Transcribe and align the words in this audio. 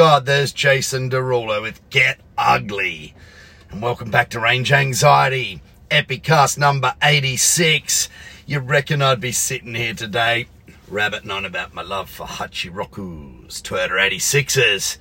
God, 0.00 0.24
there's 0.24 0.52
Jason 0.54 1.10
Derulo 1.10 1.60
with 1.60 1.86
Get 1.90 2.20
Ugly. 2.38 3.14
And 3.70 3.82
welcome 3.82 4.10
back 4.10 4.30
to 4.30 4.40
Range 4.40 4.72
Anxiety, 4.72 5.60
Epicast 5.90 6.56
number 6.56 6.94
86. 7.02 8.08
You 8.46 8.60
reckon 8.60 9.02
I'd 9.02 9.20
be 9.20 9.30
sitting 9.30 9.74
here 9.74 9.92
today 9.92 10.46
rabbiting 10.88 11.30
on 11.30 11.44
about 11.44 11.74
my 11.74 11.82
love 11.82 12.08
for 12.08 12.26
Hachiroku's 12.26 13.60
Toyota 13.60 14.00
86s. 14.00 14.96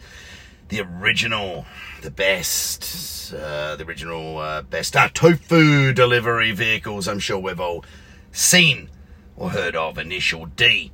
The 0.68 0.82
original, 0.82 1.66
the 2.02 2.12
best, 2.12 3.34
uh, 3.34 3.78
the 3.78 3.86
original 3.86 4.38
uh, 4.40 4.64
best 4.64 4.98
uh, 4.98 5.08
tofu 5.14 5.94
delivery 5.94 6.52
vehicles 6.52 7.08
I'm 7.08 7.20
sure 7.20 7.40
we've 7.40 7.62
all 7.62 7.86
seen 8.34 8.90
or 9.38 9.52
heard 9.52 9.78
of. 9.78 9.98
Initial 9.98 10.48
D 10.48 10.92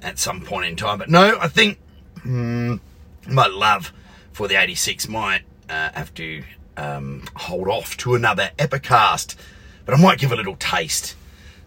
at 0.00 0.18
some 0.18 0.40
point 0.40 0.68
in 0.68 0.76
time. 0.76 0.96
But 0.96 1.10
no, 1.10 1.36
I 1.38 1.48
think 1.48 1.78
mm, 2.20 2.80
my 3.28 3.46
love 3.46 3.92
for 4.32 4.48
the 4.48 4.60
86 4.60 5.08
might 5.08 5.42
uh, 5.68 5.90
have 5.92 6.12
to 6.14 6.42
um, 6.76 7.24
hold 7.36 7.68
off 7.68 7.96
to 7.98 8.14
another 8.14 8.50
epicast. 8.58 9.36
But 9.84 9.94
I 9.94 10.00
might 10.00 10.18
give 10.18 10.32
a 10.32 10.36
little 10.36 10.56
taste 10.56 11.16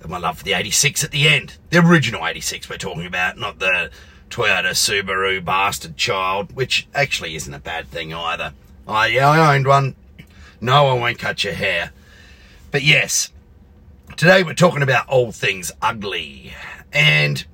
of 0.04 0.10
my 0.10 0.18
love 0.18 0.40
for 0.40 0.44
the 0.44 0.54
86 0.54 1.04
at 1.04 1.12
the 1.12 1.28
end. 1.28 1.58
The 1.70 1.80
original 1.80 2.26
86 2.26 2.70
we're 2.70 2.78
talking 2.78 3.06
about, 3.06 3.38
not 3.38 3.60
the 3.60 3.92
Toyota 4.30 4.72
Subaru 4.72 5.44
bastard 5.44 5.98
child, 5.98 6.56
which 6.56 6.88
actually 6.94 7.36
isn't 7.36 7.54
a 7.54 7.60
bad 7.60 7.88
thing 7.88 8.14
either. 8.14 8.54
I, 8.88 9.08
yeah, 9.08 9.30
I 9.30 9.56
owned 9.56 9.68
one. 9.68 9.96
No, 10.62 10.88
I 10.88 10.94
won't 10.94 11.20
cut 11.20 11.44
your 11.44 11.54
hair. 11.54 11.92
But 12.72 12.84
yes, 12.84 13.32
today 14.16 14.44
we're 14.44 14.54
talking 14.54 14.82
about 14.82 15.08
all 15.08 15.32
things 15.32 15.72
ugly. 15.82 16.54
And 16.94 17.46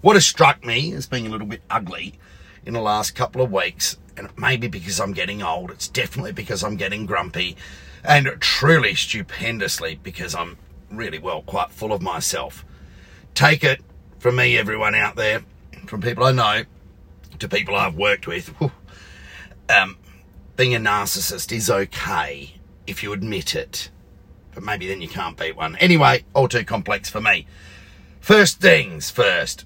what 0.00 0.16
has 0.16 0.26
struck 0.26 0.64
me 0.64 0.92
as 0.92 1.06
being 1.06 1.26
a 1.26 1.30
little 1.30 1.46
bit 1.46 1.62
ugly 1.70 2.14
in 2.66 2.74
the 2.74 2.80
last 2.80 3.14
couple 3.14 3.40
of 3.40 3.50
weeks, 3.50 3.96
and 4.16 4.26
it 4.26 4.38
may 4.38 4.56
be 4.56 4.66
because 4.66 5.00
I'm 5.00 5.12
getting 5.12 5.42
old, 5.42 5.70
it's 5.70 5.88
definitely 5.88 6.32
because 6.32 6.62
I'm 6.64 6.76
getting 6.76 7.06
grumpy, 7.06 7.56
and 8.04 8.28
truly 8.40 8.94
stupendously 8.94 10.00
because 10.02 10.34
I'm 10.34 10.58
really 10.90 11.18
well 11.18 11.42
quite 11.42 11.70
full 11.70 11.92
of 11.92 12.02
myself. 12.02 12.64
Take 13.34 13.64
it 13.64 13.80
from 14.18 14.36
me, 14.36 14.58
everyone 14.58 14.94
out 14.94 15.16
there, 15.16 15.44
from 15.86 16.00
people 16.00 16.24
I 16.24 16.32
know 16.32 16.64
to 17.38 17.48
people 17.48 17.74
I've 17.74 17.96
worked 17.96 18.26
with. 18.26 18.52
Um, 19.68 19.98
being 20.56 20.74
a 20.74 20.78
narcissist 20.78 21.50
is 21.50 21.68
okay 21.68 22.54
if 22.86 23.02
you 23.02 23.12
admit 23.12 23.54
it, 23.54 23.90
but 24.54 24.62
maybe 24.62 24.86
then 24.86 25.02
you 25.02 25.08
can't 25.08 25.36
beat 25.36 25.56
one. 25.56 25.76
Anyway, 25.76 26.24
all 26.34 26.48
too 26.48 26.64
complex 26.64 27.10
for 27.10 27.20
me. 27.20 27.46
First 28.20 28.60
things 28.60 29.10
first 29.10 29.64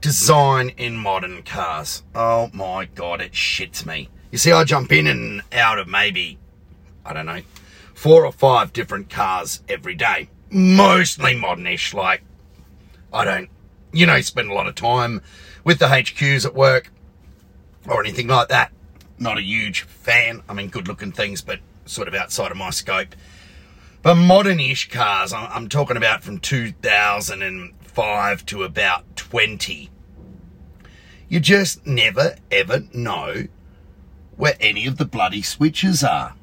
design 0.00 0.70
in 0.76 0.96
modern 0.96 1.42
cars. 1.42 2.02
Oh 2.14 2.50
my 2.52 2.86
god, 2.86 3.20
it 3.20 3.32
shits 3.32 3.84
me. 3.84 4.08
You 4.30 4.38
see, 4.38 4.52
I 4.52 4.64
jump 4.64 4.92
in 4.92 5.06
and 5.06 5.42
out 5.52 5.78
of 5.78 5.88
maybe, 5.88 6.38
I 7.04 7.12
don't 7.12 7.26
know, 7.26 7.42
four 7.94 8.24
or 8.24 8.32
five 8.32 8.72
different 8.72 9.10
cars 9.10 9.62
every 9.68 9.94
day. 9.94 10.30
Mostly 10.50 11.34
modernish, 11.34 11.92
like, 11.94 12.22
I 13.12 13.24
don't, 13.24 13.50
you 13.92 14.06
know, 14.06 14.20
spend 14.20 14.50
a 14.50 14.54
lot 14.54 14.66
of 14.66 14.74
time 14.74 15.20
with 15.64 15.78
the 15.78 15.86
HQs 15.86 16.46
at 16.46 16.54
work 16.54 16.92
or 17.88 18.00
anything 18.00 18.28
like 18.28 18.48
that. 18.48 18.72
Not 19.18 19.38
a 19.38 19.42
huge 19.42 19.82
fan. 19.82 20.42
I 20.48 20.54
mean, 20.54 20.68
good 20.68 20.88
looking 20.88 21.12
things, 21.12 21.42
but 21.42 21.60
sort 21.84 22.08
of 22.08 22.14
outside 22.14 22.50
of 22.50 22.56
my 22.56 22.70
scope. 22.70 23.14
But 24.02 24.14
modern-ish 24.14 24.88
cars, 24.88 25.32
I'm 25.32 25.68
talking 25.68 25.98
about 25.98 26.22
from 26.22 26.38
2005 27.90 28.46
to 28.46 28.62
about 28.62 29.16
20. 29.16 29.90
You 31.28 31.40
just 31.40 31.86
never 31.86 32.36
ever 32.50 32.84
know 32.92 33.46
where 34.36 34.54
any 34.60 34.86
of 34.86 34.96
the 34.96 35.04
bloody 35.04 35.42
switches 35.42 36.02
are 36.04 36.34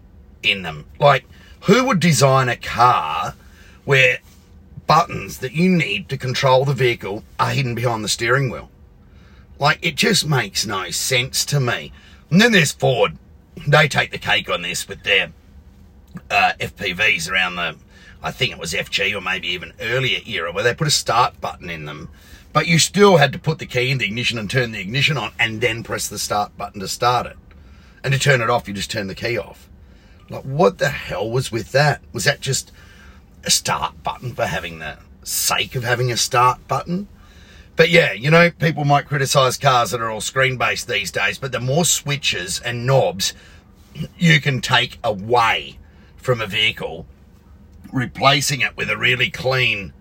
in 0.44 0.64
them. 0.64 0.86
Like, 1.00 1.26
who 1.62 1.86
would 1.86 2.00
design 2.00 2.50
a 2.50 2.56
car 2.56 3.36
where 3.86 4.20
buttons 4.86 5.40
that 5.40 5.54
you 5.54 5.70
need 5.70 6.10
to 6.10 6.18
control 6.18 6.66
the 6.66 6.74
vehicle 6.74 7.24
are 7.40 7.52
hidden 7.52 7.76
behind 7.76 8.04
the 8.04 8.10
steering 8.10 8.50
wheel? 8.50 8.70
Like, 9.58 9.80
it 9.82 9.96
just 9.96 10.28
makes 10.28 10.66
no 10.66 10.92
sense 10.92 11.46
to 11.46 11.60
me. 11.60 11.92
And 12.30 12.40
then 12.42 12.52
there's 12.52 12.72
Ford. 12.72 13.18
They 13.66 13.88
take 13.88 14.12
the 14.12 14.20
cake 14.20 14.50
on 14.50 14.62
this 14.62 14.88
with 14.88 15.04
their 15.04 15.32
uh, 16.30 16.54
FPVs 16.60 17.30
around 17.32 17.56
the, 17.56 17.78
I 18.22 18.32
think 18.32 18.52
it 18.52 18.60
was 18.60 18.74
FG 18.74 19.16
or 19.16 19.22
maybe 19.22 19.48
even 19.50 19.74
earlier 19.80 20.20
era, 20.26 20.52
where 20.52 20.64
they 20.64 20.74
put 20.74 20.88
a 20.88 20.92
start 20.92 21.40
button 21.40 21.70
in 21.70 21.86
them, 21.86 22.10
but 22.54 22.68
you 22.68 22.80
still 22.80 23.18
had 23.18 23.34
to 23.34 23.40
put 23.40 23.60
the 23.60 23.66
key 23.66 23.92
in 23.92 24.00
the 24.00 24.06
ignition 24.06 24.38
and 24.38 24.50
turn 24.50 24.72
the 24.72 24.80
ignition 24.80 25.18
on 25.18 25.32
and 25.40 25.62
then 25.62 25.84
press 25.84 26.08
the 26.08 26.20
start 26.20 26.58
button 26.58 26.82
to 26.82 26.88
start 26.88 27.28
it. 27.28 27.38
And 28.04 28.14
to 28.14 28.20
turn 28.20 28.42
it 28.42 28.50
off, 28.50 28.68
you 28.68 28.74
just 28.74 28.92
turn 28.92 29.08
the 29.08 29.16
key 29.16 29.38
off. 29.38 29.70
Like, 30.30 30.44
what 30.44 30.78
the 30.78 30.90
hell 30.90 31.30
was 31.30 31.52
with 31.52 31.72
that? 31.72 32.02
Was 32.14 32.24
that 32.26 32.42
just 32.42 32.72
a 33.44 33.52
start 33.52 34.04
button 34.04 34.34
for 34.34 34.46
having 34.46 34.80
the 34.80 34.98
sake 35.24 35.76
of 35.76 35.84
having 35.84 36.12
a 36.12 36.18
start 36.18 36.68
button? 36.68 37.08
But 37.76 37.90
yeah, 37.92 38.12
you 38.12 38.32
know, 38.32 38.50
people 38.50 38.86
might 38.86 39.06
criticize 39.06 39.58
cars 39.58 39.92
that 39.92 40.02
are 40.02 40.10
all 40.10 40.20
screen 40.20 40.58
based 40.58 40.88
these 40.88 41.12
days, 41.12 41.38
but 41.38 41.52
the 41.52 41.60
more 41.60 41.86
switches 41.86 42.60
and 42.60 42.88
knobs 42.88 43.34
you 44.18 44.42
can 44.42 44.62
take 44.62 44.98
away 45.04 45.78
from 46.18 46.42
a 46.42 46.48
vehicle, 46.48 47.06
replacing 47.92 48.62
it 48.62 48.76
with 48.76 48.90
a 48.90 48.98
really 48.98 49.30
clean 49.30 49.94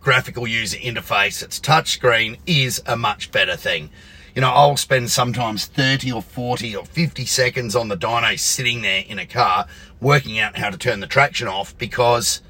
graphical 0.00 0.46
user 0.46 0.78
interface 0.78 1.42
It's 1.42 1.60
touchscreen 1.60 2.38
is 2.46 2.82
a 2.86 2.96
much 2.96 3.30
better 3.30 3.56
thing. 3.56 3.90
You 4.34 4.40
know, 4.40 4.50
I'll 4.50 4.76
spend 4.76 5.10
sometimes 5.10 5.66
30 5.66 6.10
or 6.10 6.22
40 6.22 6.74
or 6.74 6.84
50 6.84 7.24
seconds 7.26 7.76
on 7.76 7.88
the 7.88 7.96
dyno 7.96 8.38
sitting 8.38 8.82
there 8.82 9.04
in 9.06 9.18
a 9.18 9.26
car 9.26 9.66
working 10.00 10.38
out 10.38 10.56
how 10.56 10.70
to 10.70 10.78
turn 10.78 11.00
the 11.00 11.06
traction 11.06 11.46
off 11.46 11.76
because 11.78 12.40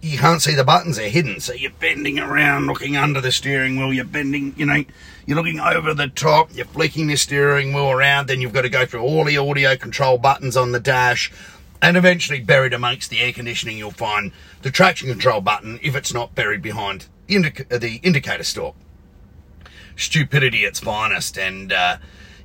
you 0.00 0.18
can't 0.18 0.42
see 0.42 0.54
the 0.54 0.64
buttons, 0.64 0.96
they're 0.96 1.08
hidden. 1.08 1.40
So 1.40 1.52
you're 1.52 1.70
bending 1.70 2.18
around, 2.18 2.66
looking 2.66 2.96
under 2.96 3.20
the 3.20 3.32
steering 3.32 3.76
wheel, 3.76 3.92
you're 3.92 4.04
bending, 4.04 4.54
you 4.56 4.66
know, 4.66 4.84
you're 5.26 5.36
looking 5.36 5.60
over 5.60 5.94
the 5.94 6.08
top, 6.08 6.50
you're 6.54 6.66
flicking 6.66 7.06
the 7.06 7.16
steering 7.16 7.72
wheel 7.72 7.90
around, 7.90 8.28
then 8.28 8.40
you've 8.40 8.52
got 8.52 8.62
to 8.62 8.68
go 8.68 8.84
through 8.84 9.02
all 9.02 9.24
the 9.24 9.38
audio 9.38 9.76
control 9.76 10.18
buttons 10.18 10.56
on 10.56 10.72
the 10.72 10.80
dash. 10.80 11.32
And 11.82 11.96
eventually, 11.96 12.40
buried 12.40 12.72
amongst 12.72 13.10
the 13.10 13.20
air 13.20 13.32
conditioning, 13.32 13.78
you'll 13.78 13.90
find 13.90 14.32
the 14.62 14.70
traction 14.70 15.08
control 15.08 15.40
button 15.40 15.78
if 15.82 15.94
it's 15.94 16.12
not 16.12 16.34
buried 16.34 16.62
behind 16.62 17.06
the 17.28 18.00
indicator 18.02 18.44
stalk 18.44 18.76
stupidity 19.96 20.64
at 20.64 20.70
its 20.70 20.80
finest. 20.80 21.38
And, 21.38 21.72
uh, 21.72 21.96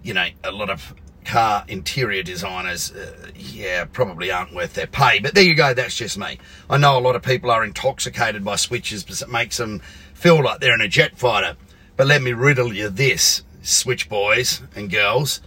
you 0.01 0.13
know, 0.13 0.27
a 0.43 0.51
lot 0.51 0.69
of 0.69 0.95
car 1.25 1.63
interior 1.67 2.23
designers, 2.23 2.91
uh, 2.91 3.31
yeah, 3.35 3.85
probably 3.85 4.31
aren't 4.31 4.55
worth 4.55 4.73
their 4.73 4.87
pay. 4.87 5.19
But 5.19 5.35
there 5.35 5.43
you 5.43 5.55
go, 5.55 5.73
that's 5.73 5.95
just 5.95 6.17
me. 6.17 6.39
I 6.69 6.77
know 6.77 6.97
a 6.97 7.01
lot 7.01 7.15
of 7.15 7.21
people 7.21 7.51
are 7.51 7.63
intoxicated 7.63 8.43
by 8.43 8.55
switches 8.55 9.03
because 9.03 9.21
it 9.21 9.29
makes 9.29 9.57
them 9.57 9.81
feel 10.13 10.43
like 10.43 10.59
they're 10.59 10.73
in 10.73 10.81
a 10.81 10.87
jet 10.87 11.17
fighter. 11.17 11.57
But 11.95 12.07
let 12.07 12.21
me 12.21 12.33
riddle 12.33 12.73
you 12.73 12.89
this, 12.89 13.43
switch 13.61 14.09
boys 14.09 14.61
and 14.75 14.89
girls. 14.89 15.41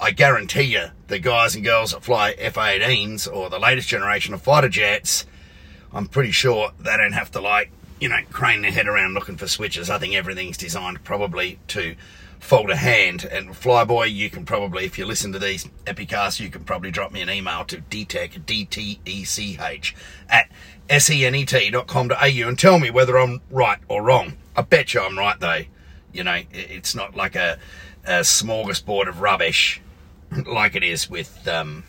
I 0.00 0.12
guarantee 0.12 0.62
you, 0.62 0.86
the 1.08 1.18
guys 1.18 1.54
and 1.54 1.64
girls 1.64 1.92
that 1.92 2.02
fly 2.02 2.30
F-18s 2.38 3.32
or 3.32 3.50
the 3.50 3.58
latest 3.58 3.88
generation 3.88 4.32
of 4.32 4.42
fighter 4.42 4.68
jets, 4.68 5.26
I'm 5.92 6.06
pretty 6.06 6.30
sure 6.30 6.72
they 6.78 6.96
don't 6.96 7.12
have 7.12 7.30
to 7.32 7.40
like 7.40 7.70
you 8.00 8.08
know, 8.08 8.20
crane 8.32 8.62
their 8.62 8.72
head 8.72 8.88
around 8.88 9.14
looking 9.14 9.36
for 9.36 9.46
switches. 9.46 9.90
I 9.90 9.98
think 9.98 10.14
everything's 10.14 10.56
designed 10.56 11.04
probably 11.04 11.58
to 11.68 11.94
fold 12.40 12.70
a 12.70 12.76
hand. 12.76 13.24
And 13.24 13.50
Flyboy, 13.50 14.12
you 14.12 14.30
can 14.30 14.46
probably, 14.46 14.86
if 14.86 14.98
you 14.98 15.04
listen 15.04 15.32
to 15.32 15.38
these 15.38 15.68
epicasts, 15.84 16.40
you 16.40 16.48
can 16.48 16.64
probably 16.64 16.90
drop 16.90 17.12
me 17.12 17.20
an 17.20 17.28
email 17.28 17.64
to 17.66 17.76
dtech, 17.76 18.46
D-T-E-C-H, 18.46 19.94
at 20.30 20.50
senet.com.au 20.88 22.48
and 22.48 22.58
tell 22.58 22.78
me 22.78 22.90
whether 22.90 23.18
I'm 23.18 23.42
right 23.50 23.78
or 23.86 24.02
wrong. 24.02 24.38
I 24.56 24.62
bet 24.62 24.94
you 24.94 25.02
I'm 25.02 25.18
right, 25.18 25.38
though. 25.38 25.62
You 26.12 26.24
know, 26.24 26.40
it's 26.52 26.94
not 26.94 27.14
like 27.14 27.36
a, 27.36 27.58
a 28.04 28.20
smorgasbord 28.20 29.08
of 29.08 29.20
rubbish 29.20 29.82
like 30.46 30.76
it 30.76 30.82
is 30.82 31.08
with 31.08 31.46
um, 31.48 31.84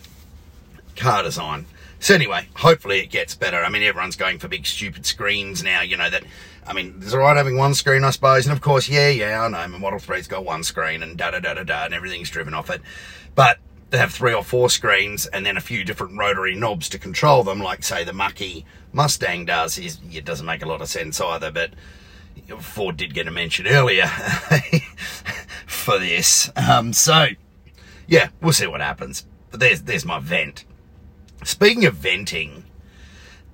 car 0.96 1.24
design. 1.24 1.66
So 2.00 2.16
anyway, 2.16 2.48
hopefully 2.56 3.00
it 3.00 3.12
gets 3.12 3.36
better. 3.36 3.64
I 3.64 3.70
mean, 3.70 3.84
everyone's 3.84 4.16
going 4.16 4.40
for 4.40 4.48
big 4.48 4.66
stupid 4.66 5.06
screens 5.06 5.64
now, 5.64 5.82
you 5.82 5.98
know, 5.98 6.10
that, 6.10 6.24
I 6.66 6.74
mean, 6.74 6.96
it's 7.00 7.14
alright 7.14 7.38
having 7.38 7.58
one 7.58 7.76
screen, 7.76 8.04
I 8.04 8.10
suppose. 8.10 8.48
And 8.48 8.54
of 8.54 8.62
course, 8.62 8.90
yeah, 8.90 9.10
yeah, 9.10 9.44
I 9.44 9.48
know, 9.48 9.68
my 9.68 9.78
Model 9.78 10.00
3's 10.00 10.28
got 10.28 10.44
one 10.44 10.64
screen 10.64 11.04
and 11.04 11.16
da 11.16 11.32
da 11.32 11.40
da 11.40 11.54
da 11.54 11.64
da, 11.64 11.86
and 11.86 11.94
everything's 11.94 12.32
driven 12.32 12.56
off 12.56 12.72
it. 12.72 12.82
But 13.36 13.60
they 13.92 14.00
have 14.00 14.12
three 14.12 14.34
or 14.34 14.44
four 14.44 14.70
screens 14.70 15.28
and 15.28 15.46
then 15.46 15.58
a 15.58 15.62
few 15.62 15.84
different 15.84 16.18
rotary 16.18 16.56
knobs 16.56 16.90
to 16.90 16.98
control 16.98 17.44
them, 17.44 17.60
like 17.60 17.84
say 17.84 18.04
the 18.04 18.14
Mach-E 18.14 18.66
Mustang 18.94 19.46
does. 19.46 19.78
It 19.78 20.26
doesn't 20.26 20.46
make 20.46 20.64
a 20.64 20.68
lot 20.68 20.82
of 20.82 20.90
sense 20.90 21.22
either, 21.22 21.52
but 21.52 21.72
Ford 22.60 22.98
did 22.98 23.14
get 23.14 23.28
a 23.28 23.32
mention 23.32 23.68
earlier 23.68 24.08
for 25.68 26.00
this. 26.00 26.50
Um, 26.56 26.94
so, 26.94 27.28
yeah, 28.12 28.28
we'll 28.42 28.52
see 28.52 28.68
what 28.68 28.82
happens. 28.82 29.26
But 29.52 29.62
there's, 29.62 29.84
there's 29.84 30.06
my 30.06 30.20
vent. 30.20 30.66
Speaking 31.46 31.86
of 31.86 31.96
venting, 31.96 32.66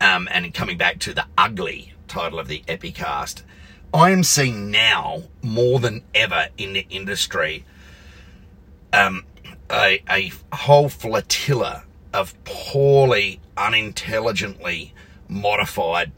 um, 0.02 0.28
and 0.32 0.52
coming 0.52 0.80
back 0.80 0.98
to 1.00 1.14
the 1.14 1.28
ugly 1.38 1.94
title 2.08 2.40
of 2.40 2.48
the 2.48 2.64
Epicast, 2.68 3.44
I 3.94 4.10
am 4.10 4.24
seeing 4.24 4.72
now 4.72 5.26
more 5.44 5.80
than 5.80 6.02
ever 6.16 6.48
in 6.58 6.74
the 6.74 6.88
industry 6.90 7.66
um, 8.92 9.26
a, 9.72 10.02
a 10.10 10.32
whole 10.52 10.90
flotilla 10.90 11.84
of 12.12 12.34
poorly, 12.44 13.40
unintelligently 13.56 14.92
modified 15.28 16.12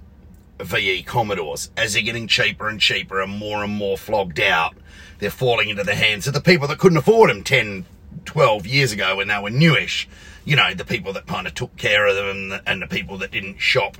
VE 0.61 1.03
Commodores 1.03 1.71
as 1.75 1.93
they're 1.93 2.01
getting 2.03 2.27
cheaper 2.27 2.69
and 2.69 2.79
cheaper 2.79 3.21
and 3.21 3.37
more 3.37 3.65
and 3.65 3.73
more 3.73 3.97
flogged 3.97 4.39
out. 4.39 4.75
They're 5.19 5.29
falling 5.29 5.67
into 5.67 5.83
the 5.83 5.95
hands 5.95 6.25
of 6.25 6.33
the 6.33 6.39
people 6.39 6.69
that 6.69 6.79
couldn't 6.79 6.97
afford 6.97 7.29
them 7.29 7.43
10, 7.43 7.85
12 8.29 8.67
years 8.67 8.91
ago 8.91 9.15
when 9.15 9.27
they 9.27 9.39
were 9.39 9.49
newish. 9.49 10.07
You 10.45 10.55
know, 10.55 10.75
the 10.75 10.85
people 10.85 11.13
that 11.13 11.25
kind 11.25 11.47
of 11.47 11.55
took 11.55 11.75
care 11.77 12.05
of 12.05 12.15
them 12.15 12.61
and 12.67 12.81
the, 12.83 12.85
people 12.85 13.17
that 13.17 13.31
didn't 13.31 13.57
shop 13.57 13.97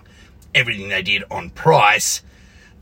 everything 0.54 0.90
they 0.90 1.02
did 1.02 1.24
on 1.32 1.50
price 1.50 2.22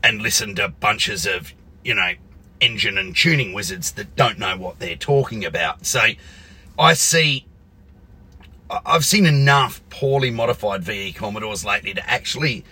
and 0.02 0.20
listen 0.20 0.54
to 0.56 0.68
bunches 0.68 1.24
of, 1.24 1.54
you 1.82 1.94
know, 1.94 2.12
engine 2.60 2.98
and 2.98 3.16
tuning 3.16 3.54
wizards 3.54 3.92
that 3.92 4.14
don't 4.14 4.38
know 4.38 4.58
what 4.58 4.78
they're 4.78 4.94
talking 4.94 5.42
about. 5.42 5.86
So 5.86 6.00
I 6.78 6.92
see, 6.92 7.46
I've 8.68 9.06
seen 9.06 9.24
enough 9.24 9.80
poorly 9.88 10.30
modified 10.30 10.82
VE 10.82 11.14
Commodores 11.14 11.64
lately 11.64 11.94
to 11.94 12.10
actually 12.10 12.62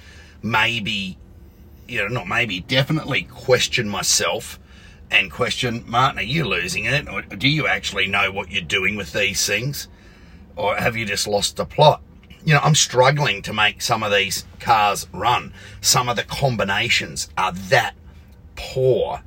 maybe, 0.42 1.16
you 1.88 2.02
know, 2.02 2.08
not 2.08 2.28
maybe, 2.28 2.60
definitely 2.60 3.22
question 3.22 3.88
myself 3.88 4.58
and 5.10 5.30
question, 5.30 5.84
Martin, 5.86 6.18
are 6.18 6.22
you 6.22 6.44
losing 6.44 6.84
it? 6.84 7.08
Or 7.08 7.22
do 7.22 7.48
you 7.48 7.66
actually 7.66 8.06
know 8.06 8.30
what 8.30 8.50
you're 8.50 8.62
doing 8.62 8.96
with 8.96 9.12
these 9.12 9.46
things? 9.46 9.88
Or 10.56 10.76
have 10.76 10.96
you 10.96 11.04
just 11.04 11.26
lost 11.26 11.56
the 11.56 11.64
plot? 11.64 12.02
You 12.44 12.54
know, 12.54 12.60
I'm 12.62 12.74
struggling 12.74 13.42
to 13.42 13.52
make 13.52 13.82
some 13.82 14.02
of 14.02 14.12
these 14.12 14.44
cars 14.60 15.06
run. 15.12 15.52
Some 15.80 16.08
of 16.08 16.16
the 16.16 16.22
combinations 16.22 17.28
are 17.36 17.52
that 17.52 17.94
poor. 18.54 19.22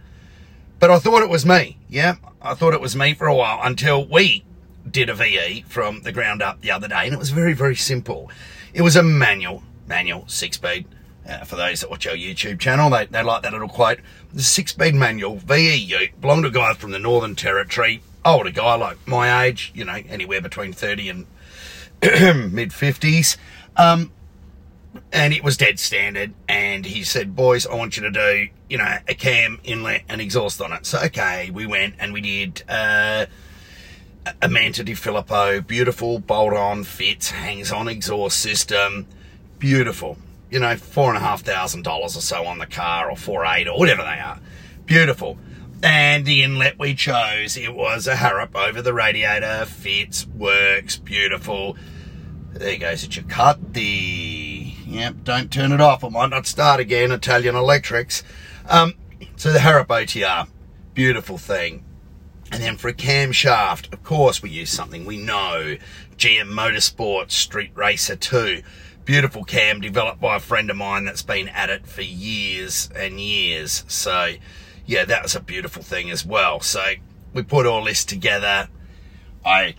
But 0.79 0.89
I 0.89 0.99
thought 0.99 1.21
it 1.21 1.29
was 1.29 1.45
me. 1.45 1.77
Yeah, 1.89 2.15
I 2.41 2.53
thought 2.53 2.73
it 2.73 2.81
was 2.81 2.95
me 2.95 3.13
for 3.13 3.27
a 3.27 3.35
while 3.35 3.59
until 3.61 4.05
we 4.05 4.45
did 4.89 5.09
a 5.09 5.13
VE 5.13 5.65
from 5.67 6.01
the 6.03 6.11
ground 6.11 6.41
up 6.41 6.61
the 6.61 6.71
other 6.71 6.87
day, 6.87 7.03
and 7.05 7.13
it 7.13 7.19
was 7.19 7.31
very, 7.31 7.53
very 7.53 7.75
simple. 7.75 8.31
It 8.73 8.81
was 8.81 8.95
a 8.95 9.03
manual, 9.03 9.63
manual 9.87 10.23
six 10.27 10.55
speed 10.55 10.85
uh, 11.29 11.43
for 11.45 11.55
those 11.55 11.81
that 11.81 11.89
watch 11.89 12.07
our 12.07 12.15
YouTube 12.15 12.59
channel, 12.59 12.89
they, 12.89 13.05
they 13.05 13.21
like 13.21 13.43
that 13.43 13.53
little 13.53 13.69
quote. 13.69 13.99
The 14.33 14.41
six-speed 14.41 14.95
manual 14.95 15.37
VE 15.37 16.09
belonged 16.19 16.43
to 16.43 16.49
a 16.49 16.51
guy 16.51 16.73
from 16.73 16.91
the 16.91 16.99
Northern 16.99 17.35
Territory, 17.35 18.01
older 18.25 18.51
guy 18.51 18.75
like 18.75 18.97
my 19.07 19.45
age, 19.45 19.71
you 19.75 19.85
know, 19.85 19.99
anywhere 20.09 20.41
between 20.41 20.73
30 20.73 21.09
and 21.09 21.25
mid 22.51 22.71
50s. 22.71 23.37
Um, 23.77 24.11
and 25.11 25.33
it 25.33 25.43
was 25.43 25.55
dead 25.55 25.79
standard. 25.79 26.33
And 26.47 26.85
he 26.85 27.03
said, 27.03 27.35
boys, 27.35 27.67
I 27.67 27.75
want 27.75 27.95
you 27.95 28.03
to 28.03 28.11
do, 28.11 28.47
you 28.67 28.77
know, 28.77 28.97
a 29.07 29.13
cam, 29.13 29.59
inlet, 29.63 30.03
and 30.09 30.19
exhaust 30.19 30.61
on 30.61 30.73
it. 30.73 30.85
So, 30.85 30.99
okay, 31.05 31.51
we 31.51 31.67
went 31.67 31.95
and 31.99 32.11
we 32.11 32.21
did 32.21 32.63
uh, 32.67 33.27
a 34.41 34.49
Manta 34.49 34.83
Di 34.83 34.95
Filippo, 34.95 35.61
beautiful 35.61 36.19
bolt-on 36.19 36.83
fits, 36.83 37.31
hangs-on 37.31 37.87
exhaust 37.87 38.39
system, 38.39 39.05
beautiful 39.59 40.17
you 40.49 40.59
know, 40.59 40.75
four 40.75 41.09
and 41.09 41.17
a 41.17 41.19
half 41.19 41.41
thousand 41.41 41.83
dollars 41.83 42.17
or 42.17 42.21
so 42.21 42.45
on 42.45 42.57
the 42.57 42.65
car, 42.65 43.09
or 43.09 43.15
four 43.15 43.45
eight, 43.45 43.67
or 43.67 43.77
whatever 43.77 44.01
they 44.01 44.19
are. 44.19 44.39
Beautiful. 44.85 45.37
And 45.81 46.25
the 46.25 46.43
inlet 46.43 46.77
we 46.77 46.93
chose, 46.93 47.55
it 47.55 47.73
was 47.73 48.05
a 48.05 48.15
Harrop 48.15 48.53
over 48.53 48.81
the 48.81 48.93
radiator, 48.93 49.65
fits, 49.65 50.27
works, 50.27 50.97
beautiful. 50.97 51.77
There 52.51 52.77
goes. 52.77 53.07
The 53.07 54.73
yep, 54.85 55.15
don't 55.23 55.51
turn 55.51 55.71
it 55.71 55.79
off. 55.79 56.03
It 56.03 56.11
might 56.11 56.31
not 56.31 56.47
start 56.47 56.79
again. 56.79 57.11
Italian 57.11 57.55
Electrics. 57.55 58.23
Um, 58.67 58.95
so 59.35 59.53
the 59.53 59.59
Harrop 59.59 59.87
OTR, 59.87 60.47
beautiful 60.93 61.37
thing. 61.37 61.85
And 62.51 62.61
then 62.63 62.77
for 62.77 62.87
a 62.87 62.93
camshaft, 62.93 63.93
of 63.93 64.03
course, 64.03 64.41
we 64.41 64.49
use 64.49 64.71
something 64.71 65.05
we 65.05 65.17
know. 65.17 65.77
GM 66.17 66.49
Motorsport 66.49 67.31
Street 67.31 67.71
Racer 67.75 68.15
2 68.15 68.63
beautiful 69.09 69.43
cam 69.43 69.81
developed 69.81 70.21
by 70.21 70.35
a 70.35 70.39
friend 70.39 70.69
of 70.69 70.77
mine 70.77 71.03
that's 71.03 71.23
been 71.23 71.49
at 71.49 71.67
it 71.67 71.87
for 71.87 72.03
years 72.03 72.91
and 72.95 73.19
years. 73.19 73.83
So, 73.87 74.33
yeah, 74.85 75.03
that 75.03 75.23
was 75.23 75.35
a 75.35 75.39
beautiful 75.39 75.81
thing 75.81 76.11
as 76.11 76.23
well. 76.23 76.59
So, 76.59 76.79
we 77.33 77.41
put 77.41 77.65
all 77.65 77.83
this 77.85 78.05
together. 78.05 78.69
I 79.43 79.73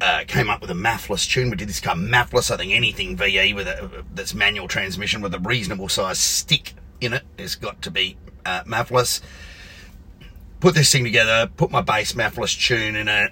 uh, 0.00 0.24
came 0.26 0.48
up 0.48 0.62
with 0.62 0.70
a 0.70 0.74
MAFless 0.74 1.30
tune. 1.30 1.50
We 1.50 1.56
did 1.56 1.68
this 1.68 1.78
car 1.78 1.94
MAFless. 1.94 2.50
I 2.50 2.56
think 2.56 2.72
anything 2.72 3.18
VE 3.18 3.52
with 3.52 3.68
a 3.68 4.02
that's 4.14 4.32
manual 4.32 4.66
transmission 4.66 5.20
with 5.20 5.34
a 5.34 5.40
reasonable 5.40 5.90
size 5.90 6.18
stick 6.18 6.72
in 7.02 7.12
it 7.12 7.24
has 7.38 7.56
got 7.56 7.82
to 7.82 7.90
be 7.90 8.16
uh, 8.46 8.62
MAFless. 8.64 9.20
Put 10.60 10.74
this 10.74 10.90
thing 10.90 11.04
together, 11.04 11.50
put 11.54 11.70
my 11.70 11.82
base 11.82 12.14
MAFless 12.14 12.66
tune 12.66 12.96
in 12.96 13.08
it, 13.08 13.30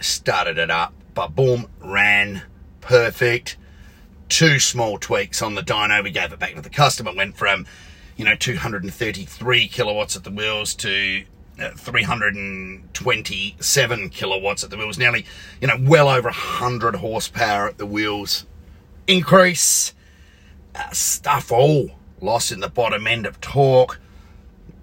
started 0.00 0.56
it 0.56 0.70
up, 0.70 0.94
but 1.12 1.36
boom, 1.36 1.68
ran 1.82 2.44
perfect 2.80 3.58
two 4.30 4.58
small 4.58 4.96
tweaks 4.96 5.42
on 5.42 5.54
the 5.54 5.62
dyno. 5.62 6.02
We 6.02 6.10
gave 6.10 6.32
it 6.32 6.38
back 6.38 6.54
to 6.54 6.62
the 6.62 6.70
customer. 6.70 7.12
Went 7.14 7.36
from, 7.36 7.66
you 8.16 8.24
know, 8.24 8.34
233 8.34 9.68
kilowatts 9.68 10.16
at 10.16 10.24
the 10.24 10.30
wheels 10.30 10.74
to 10.76 11.24
uh, 11.60 11.72
327 11.72 14.08
kilowatts 14.08 14.64
at 14.64 14.70
the 14.70 14.78
wheels. 14.78 14.96
Nearly, 14.96 15.26
you 15.60 15.68
know, 15.68 15.76
well 15.78 16.08
over 16.08 16.28
100 16.28 16.94
horsepower 16.96 17.68
at 17.68 17.76
the 17.76 17.84
wheels. 17.84 18.46
Increase. 19.06 19.92
Uh, 20.74 20.88
stuff 20.92 21.52
all 21.52 21.90
lost 22.20 22.52
in 22.52 22.60
the 22.60 22.68
bottom 22.68 23.06
end 23.06 23.24
of 23.26 23.40
torque. 23.40 23.98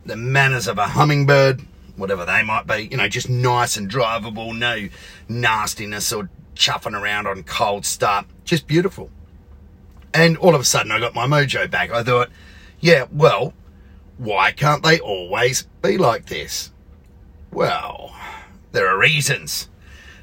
The 0.05 0.17
manners 0.17 0.67
of 0.67 0.77
a 0.77 0.89
hummingbird, 0.89 1.61
whatever 1.95 2.25
they 2.25 2.44
might 2.44 2.67
be, 2.67 2.89
you 2.91 2.97
know, 2.97 3.07
just 3.07 3.29
nice 3.29 3.77
and 3.77 3.89
drivable. 3.89 4.55
No 4.57 4.89
nastiness 5.27 6.13
or 6.13 6.29
chuffing 6.55 6.99
around 6.99 7.27
on 7.27 7.44
cold 7.44 7.85
start. 7.85 8.25
Just 8.44 8.65
beautiful. 8.67 9.09
And 10.13 10.38
all 10.38 10.56
of 10.56 10.62
a 10.62 10.65
sudden 10.65 10.92
I 10.92 11.00
got 11.00 11.13
my 11.13 11.25
mojo 11.25 11.69
back. 11.69 11.92
I 11.92 12.04
thought, 12.04 12.30
yeah, 12.80 13.06
well, 13.12 13.54
why 14.18 14.51
can't 14.51 14.83
they 14.83 15.00
always 15.00 15.63
be 15.81 15.98
like 15.98 16.27
this? 16.27 16.71
Well, 17.51 18.15
there 18.71 18.88
are 18.88 18.98
reasons. 18.98 19.69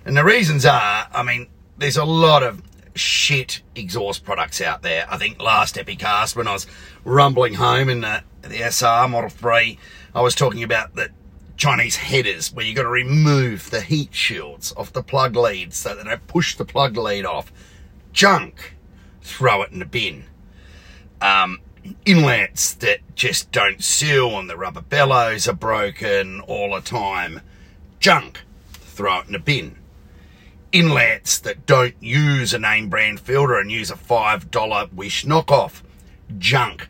And 0.05 0.17
the 0.17 0.25
reasons 0.25 0.67
are, 0.67 1.09
I 1.13 1.23
mean, 1.23 1.49
there's 1.79 1.97
a 1.97 2.05
lot 2.05 2.43
of 2.43 2.63
shit 2.95 3.63
exhaust 3.75 4.25
products 4.25 4.61
out 4.61 4.83
there. 4.83 5.07
I 5.11 5.17
think 5.17 5.41
last 5.41 5.77
Epicast, 5.77 6.37
when 6.37 6.47
I 6.47 6.53
was 6.53 6.67
rumbling 7.05 7.55
home 7.55 7.89
in 7.89 8.03
the, 8.03 8.23
the 8.43 8.59
SR 8.59 9.09
Model 9.09 9.31
3, 9.31 9.79
I 10.15 10.21
was 10.21 10.35
talking 10.35 10.63
about 10.63 10.95
the 10.95 11.11
Chinese 11.57 11.97
headers 11.97 12.53
where 12.53 12.65
you've 12.65 12.77
got 12.77 12.83
to 12.83 12.89
remove 12.89 13.71
the 13.71 13.81
heat 13.81 14.15
shields 14.15 14.73
off 14.77 14.93
the 14.93 15.03
plug 15.03 15.37
leads 15.37 15.77
so 15.77 15.95
that 15.95 16.05
they 16.05 16.17
push 16.27 16.57
the 16.57 16.65
plug 16.65 16.97
lead 16.97 17.25
off. 17.25 17.53
Junk 18.13 18.74
throw 19.25 19.63
it 19.63 19.73
in 19.73 19.81
the 19.81 19.87
bin. 19.87 20.25
Um, 21.21 21.59
inlets 22.05 22.75
that 22.75 23.01
just 23.17 23.51
don't 23.51 23.83
seal 23.83 24.39
and 24.39 24.49
the 24.49 24.57
rubber 24.57 24.83
bellows 24.83 25.49
are 25.49 25.55
broken 25.55 26.41
all 26.41 26.75
the 26.75 26.81
time. 26.81 27.41
Junk, 27.99 28.43
throw 28.73 29.21
it 29.21 29.27
in 29.27 29.33
the 29.33 29.39
bin. 29.39 29.77
Inlets 30.73 31.39
that 31.39 31.67
don't 31.67 31.95
use 32.01 32.53
a 32.53 32.59
name 32.59 32.89
brand 32.89 33.21
filter 33.21 33.59
and 33.59 33.71
use 33.71 33.91
a 33.91 33.97
$5 33.97 34.93
Wish 34.93 35.25
knockoff. 35.25 35.83
Junk, 36.39 36.89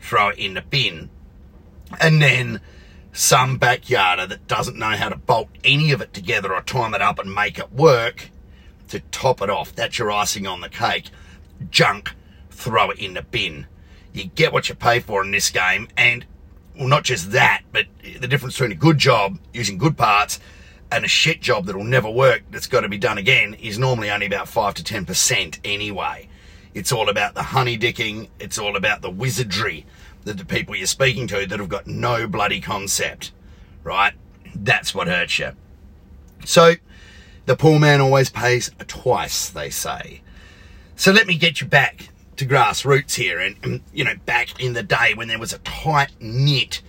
throw 0.00 0.30
it 0.30 0.38
in 0.38 0.54
the 0.54 0.62
bin. 0.62 1.08
And 2.00 2.20
then 2.20 2.60
some 3.12 3.58
backyarder 3.58 4.28
that 4.28 4.48
doesn't 4.48 4.76
know 4.76 4.96
how 4.96 5.08
to 5.08 5.16
bolt 5.16 5.48
any 5.62 5.92
of 5.92 6.00
it 6.00 6.12
together 6.12 6.52
or 6.52 6.62
time 6.62 6.94
it 6.94 7.02
up 7.02 7.18
and 7.18 7.32
make 7.32 7.58
it 7.58 7.72
work 7.72 8.30
to 8.88 9.00
top 9.00 9.40
it 9.40 9.50
off. 9.50 9.74
That's 9.74 9.98
your 9.98 10.10
icing 10.10 10.46
on 10.46 10.60
the 10.60 10.68
cake 10.68 11.10
junk, 11.70 12.12
throw 12.50 12.90
it 12.90 12.98
in 12.98 13.14
the 13.14 13.22
bin. 13.22 13.66
You 14.12 14.24
get 14.24 14.52
what 14.52 14.68
you 14.68 14.74
pay 14.74 15.00
for 15.00 15.22
in 15.22 15.30
this 15.30 15.50
game, 15.50 15.88
and 15.96 16.24
well, 16.78 16.88
not 16.88 17.04
just 17.04 17.32
that, 17.32 17.62
but 17.72 17.86
the 18.02 18.28
difference 18.28 18.54
between 18.54 18.72
a 18.72 18.76
good 18.76 18.98
job 18.98 19.38
using 19.52 19.78
good 19.78 19.96
parts 19.96 20.40
and 20.90 21.04
a 21.04 21.08
shit 21.08 21.40
job 21.40 21.66
that'll 21.66 21.84
never 21.84 22.10
work 22.10 22.42
that's 22.50 22.66
got 22.66 22.82
to 22.82 22.88
be 22.88 22.98
done 22.98 23.18
again 23.18 23.54
is 23.54 23.78
normally 23.78 24.10
only 24.10 24.26
about 24.26 24.48
5 24.48 24.74
to 24.74 24.82
10% 24.82 25.58
anyway. 25.64 26.28
It's 26.74 26.92
all 26.92 27.08
about 27.08 27.34
the 27.34 27.42
honey 27.42 27.78
dicking, 27.78 28.28
it's 28.38 28.58
all 28.58 28.76
about 28.76 29.02
the 29.02 29.10
wizardry 29.10 29.86
that 30.24 30.38
the 30.38 30.44
people 30.44 30.76
you're 30.76 30.86
speaking 30.86 31.26
to 31.28 31.46
that 31.46 31.58
have 31.58 31.68
got 31.68 31.86
no 31.86 32.26
bloody 32.26 32.60
concept, 32.60 33.32
right? 33.82 34.12
That's 34.54 34.94
what 34.94 35.08
hurts 35.08 35.38
you. 35.38 35.52
So, 36.44 36.74
the 37.46 37.56
poor 37.56 37.78
man 37.78 38.00
always 38.00 38.28
pays 38.28 38.70
twice, 38.86 39.48
they 39.48 39.70
say. 39.70 40.20
So 40.98 41.12
let 41.12 41.26
me 41.26 41.36
get 41.36 41.60
you 41.60 41.66
back 41.66 42.08
to 42.36 42.46
grassroots 42.46 43.14
here 43.14 43.38
and, 43.38 43.54
and, 43.62 43.82
you 43.92 44.02
know, 44.02 44.14
back 44.24 44.58
in 44.58 44.72
the 44.72 44.82
day 44.82 45.12
when 45.14 45.28
there 45.28 45.38
was 45.38 45.52
a 45.52 45.58
tight 45.58 46.10
knit 46.20 46.80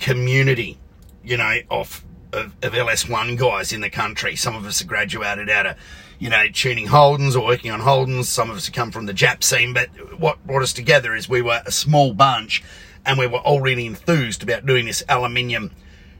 community, 0.00 0.78
you 1.22 1.36
know, 1.36 1.58
of, 1.70 2.04
of, 2.32 2.56
of 2.60 2.72
LS1 2.72 3.38
guys 3.38 3.72
in 3.72 3.80
the 3.80 3.88
country. 3.88 4.34
Some 4.34 4.56
of 4.56 4.66
us 4.66 4.80
have 4.80 4.88
graduated 4.88 5.48
out 5.48 5.66
of, 5.66 5.76
you 6.18 6.28
know, 6.28 6.48
tuning 6.52 6.88
Holdens 6.88 7.36
or 7.36 7.44
working 7.44 7.70
on 7.70 7.80
Holdens. 7.80 8.24
Some 8.24 8.50
of 8.50 8.56
us 8.56 8.66
have 8.66 8.74
come 8.74 8.90
from 8.90 9.06
the 9.06 9.14
Jap 9.14 9.44
scene, 9.44 9.72
but 9.72 9.88
what 10.18 10.44
brought 10.44 10.62
us 10.62 10.72
together 10.72 11.14
is 11.14 11.28
we 11.28 11.40
were 11.40 11.62
a 11.64 11.70
small 11.70 12.14
bunch 12.14 12.64
and 13.06 13.16
we 13.16 13.28
were 13.28 13.38
all 13.38 13.60
really 13.60 13.86
enthused 13.86 14.42
about 14.42 14.66
doing 14.66 14.86
this 14.86 15.04
aluminium 15.08 15.70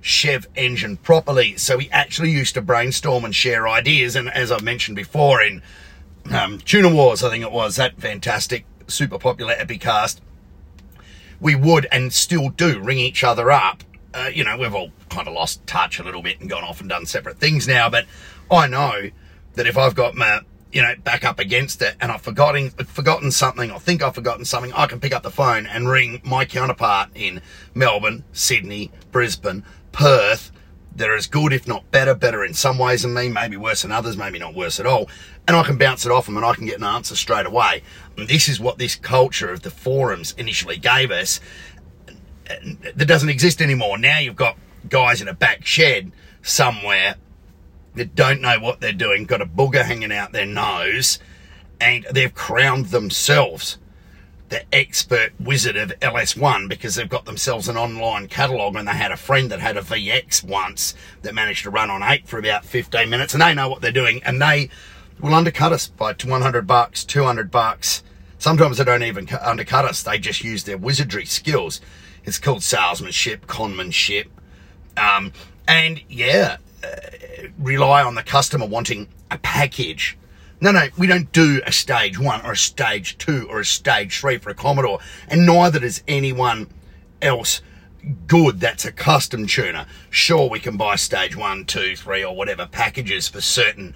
Chev 0.00 0.46
engine 0.54 0.96
properly. 0.96 1.56
So 1.56 1.76
we 1.76 1.88
actually 1.90 2.30
used 2.30 2.54
to 2.54 2.62
brainstorm 2.62 3.24
and 3.24 3.34
share 3.34 3.68
ideas. 3.68 4.14
And 4.14 4.28
as 4.28 4.52
I've 4.52 4.62
mentioned 4.62 4.96
before 4.96 5.42
in 5.42 5.62
um, 6.30 6.58
Tuner 6.58 6.92
Wars, 6.92 7.22
I 7.22 7.30
think 7.30 7.44
it 7.44 7.52
was 7.52 7.76
that 7.76 8.00
fantastic, 8.00 8.64
super 8.86 9.18
popular 9.18 9.54
Epicast, 9.54 10.20
we 11.40 11.54
would 11.54 11.86
and 11.90 12.12
still 12.12 12.50
do 12.50 12.80
ring 12.80 12.98
each 12.98 13.24
other 13.24 13.50
up. 13.50 13.82
Uh, 14.14 14.30
you 14.32 14.44
know, 14.44 14.56
we've 14.56 14.74
all 14.74 14.90
kind 15.08 15.26
of 15.26 15.34
lost 15.34 15.66
touch 15.66 15.98
a 15.98 16.04
little 16.04 16.22
bit 16.22 16.40
and 16.40 16.48
gone 16.48 16.62
off 16.62 16.80
and 16.80 16.88
done 16.88 17.06
separate 17.06 17.38
things 17.38 17.66
now, 17.66 17.88
but 17.88 18.06
I 18.50 18.66
know 18.66 19.10
that 19.54 19.66
if 19.66 19.76
I've 19.76 19.94
got 19.94 20.14
my 20.14 20.40
you 20.72 20.80
know, 20.80 20.94
back 21.04 21.24
up 21.24 21.38
against 21.38 21.82
it 21.82 21.94
and 22.00 22.10
I've 22.10 22.22
forgotten, 22.22 22.70
forgotten 22.70 23.30
something 23.30 23.70
or 23.70 23.78
think 23.78 24.02
I've 24.02 24.14
forgotten 24.14 24.44
something, 24.44 24.72
I 24.72 24.86
can 24.86 25.00
pick 25.00 25.14
up 25.14 25.22
the 25.22 25.30
phone 25.30 25.66
and 25.66 25.88
ring 25.88 26.20
my 26.24 26.46
counterpart 26.46 27.10
in 27.14 27.42
Melbourne, 27.74 28.24
Sydney, 28.32 28.90
Brisbane, 29.12 29.64
Perth. 29.92 30.50
They're 30.94 31.16
as 31.16 31.26
good, 31.26 31.52
if 31.52 31.66
not 31.66 31.90
better, 31.90 32.14
better 32.14 32.44
in 32.44 32.54
some 32.54 32.78
ways 32.78 33.02
than 33.02 33.14
me, 33.14 33.28
maybe 33.28 33.56
worse 33.56 33.82
than 33.82 33.92
others, 33.92 34.16
maybe 34.16 34.38
not 34.38 34.54
worse 34.54 34.78
at 34.78 34.86
all. 34.86 35.08
And 35.48 35.56
I 35.56 35.62
can 35.62 35.78
bounce 35.78 36.04
it 36.04 36.12
off 36.12 36.26
them 36.26 36.36
and 36.36 36.44
I 36.44 36.54
can 36.54 36.66
get 36.66 36.78
an 36.78 36.84
answer 36.84 37.16
straight 37.16 37.46
away. 37.46 37.82
And 38.16 38.28
this 38.28 38.48
is 38.48 38.60
what 38.60 38.78
this 38.78 38.94
culture 38.94 39.50
of 39.50 39.62
the 39.62 39.70
forums 39.70 40.34
initially 40.36 40.76
gave 40.76 41.10
us 41.10 41.40
uh, 42.50 42.54
that 42.94 43.06
doesn't 43.06 43.28
exist 43.28 43.62
anymore. 43.62 43.98
Now 43.98 44.18
you've 44.18 44.36
got 44.36 44.56
guys 44.88 45.22
in 45.22 45.28
a 45.28 45.34
back 45.34 45.64
shed 45.64 46.12
somewhere 46.42 47.16
that 47.94 48.14
don't 48.14 48.40
know 48.40 48.58
what 48.58 48.80
they're 48.80 48.92
doing, 48.92 49.24
got 49.24 49.40
a 49.40 49.46
booger 49.46 49.84
hanging 49.84 50.12
out 50.12 50.32
their 50.32 50.46
nose, 50.46 51.18
and 51.80 52.06
they've 52.10 52.32
crowned 52.32 52.86
themselves 52.86 53.78
the 54.52 54.62
expert 54.74 55.32
wizard 55.40 55.78
of 55.78 55.98
LS1 56.00 56.68
because 56.68 56.94
they've 56.94 57.08
got 57.08 57.24
themselves 57.24 57.68
an 57.68 57.78
online 57.78 58.28
catalogue 58.28 58.76
and 58.76 58.86
they 58.86 58.92
had 58.92 59.10
a 59.10 59.16
friend 59.16 59.50
that 59.50 59.60
had 59.60 59.78
a 59.78 59.80
VX 59.80 60.44
once 60.44 60.92
that 61.22 61.34
managed 61.34 61.62
to 61.62 61.70
run 61.70 61.88
on 61.88 62.02
8 62.02 62.28
for 62.28 62.38
about 62.38 62.62
15 62.62 63.08
minutes 63.08 63.32
and 63.32 63.42
they 63.42 63.54
know 63.54 63.70
what 63.70 63.80
they're 63.80 63.90
doing 63.90 64.22
and 64.24 64.42
they 64.42 64.68
will 65.22 65.34
undercut 65.34 65.72
us 65.72 65.86
by 65.86 66.12
100 66.12 66.66
bucks, 66.66 67.02
200 67.02 67.50
bucks. 67.50 68.02
Sometimes 68.38 68.76
they 68.76 68.84
don't 68.84 69.02
even 69.02 69.26
undercut 69.40 69.86
us, 69.86 70.02
they 70.02 70.18
just 70.18 70.44
use 70.44 70.64
their 70.64 70.76
wizardry 70.76 71.24
skills. 71.24 71.80
It's 72.24 72.38
called 72.38 72.62
salesmanship, 72.62 73.46
conmanship. 73.46 74.26
Um, 74.98 75.32
and 75.66 76.02
yeah, 76.10 76.58
uh, 76.84 76.88
rely 77.58 78.02
on 78.02 78.16
the 78.16 78.22
customer 78.22 78.66
wanting 78.66 79.08
a 79.30 79.38
package. 79.38 80.18
No, 80.62 80.70
no, 80.70 80.86
we 80.96 81.08
don't 81.08 81.32
do 81.32 81.60
a 81.66 81.72
stage 81.72 82.20
one 82.20 82.46
or 82.46 82.52
a 82.52 82.56
stage 82.56 83.18
two 83.18 83.48
or 83.50 83.58
a 83.58 83.64
stage 83.64 84.20
three 84.20 84.38
for 84.38 84.50
a 84.50 84.54
Commodore, 84.54 85.00
and 85.26 85.44
neither 85.44 85.80
does 85.80 86.04
anyone 86.06 86.68
else 87.20 87.62
good 88.28 88.60
that's 88.60 88.84
a 88.84 88.92
custom 88.92 89.48
tuner. 89.48 89.86
Sure, 90.08 90.48
we 90.48 90.60
can 90.60 90.76
buy 90.76 90.94
stage 90.94 91.34
one, 91.34 91.64
two, 91.64 91.96
three, 91.96 92.24
or 92.24 92.36
whatever 92.36 92.64
packages 92.64 93.26
for 93.26 93.40
certain 93.40 93.92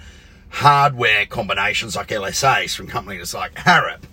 hardware 0.48 1.24
combinations 1.24 1.94
like 1.94 2.08
LSAs 2.08 2.74
from 2.74 2.88
companies 2.88 3.32
like 3.32 3.54
Harrop, 3.54 4.04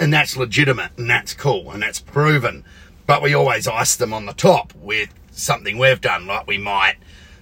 and 0.00 0.12
that's 0.12 0.36
legitimate 0.36 0.90
and 0.96 1.08
that's 1.08 1.32
cool 1.32 1.70
and 1.70 1.80
that's 1.80 2.00
proven. 2.00 2.64
But 3.06 3.22
we 3.22 3.34
always 3.34 3.68
ice 3.68 3.94
them 3.94 4.12
on 4.12 4.26
the 4.26 4.32
top 4.32 4.72
with 4.74 5.14
something 5.30 5.78
we've 5.78 6.00
done, 6.00 6.26
like 6.26 6.48
we 6.48 6.58
might 6.58 6.96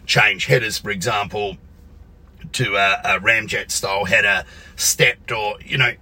change 0.05 0.45
headers, 0.45 0.77
for 0.77 0.91
example, 0.91 1.57
to 2.53 2.77
a, 2.77 3.01
a 3.05 3.21
ramjet 3.21 3.71
style 3.71 4.05
header, 4.05 4.45
stepped, 4.77 5.33
or, 5.33 5.59
you 5.65 5.79
know, 5.79 5.93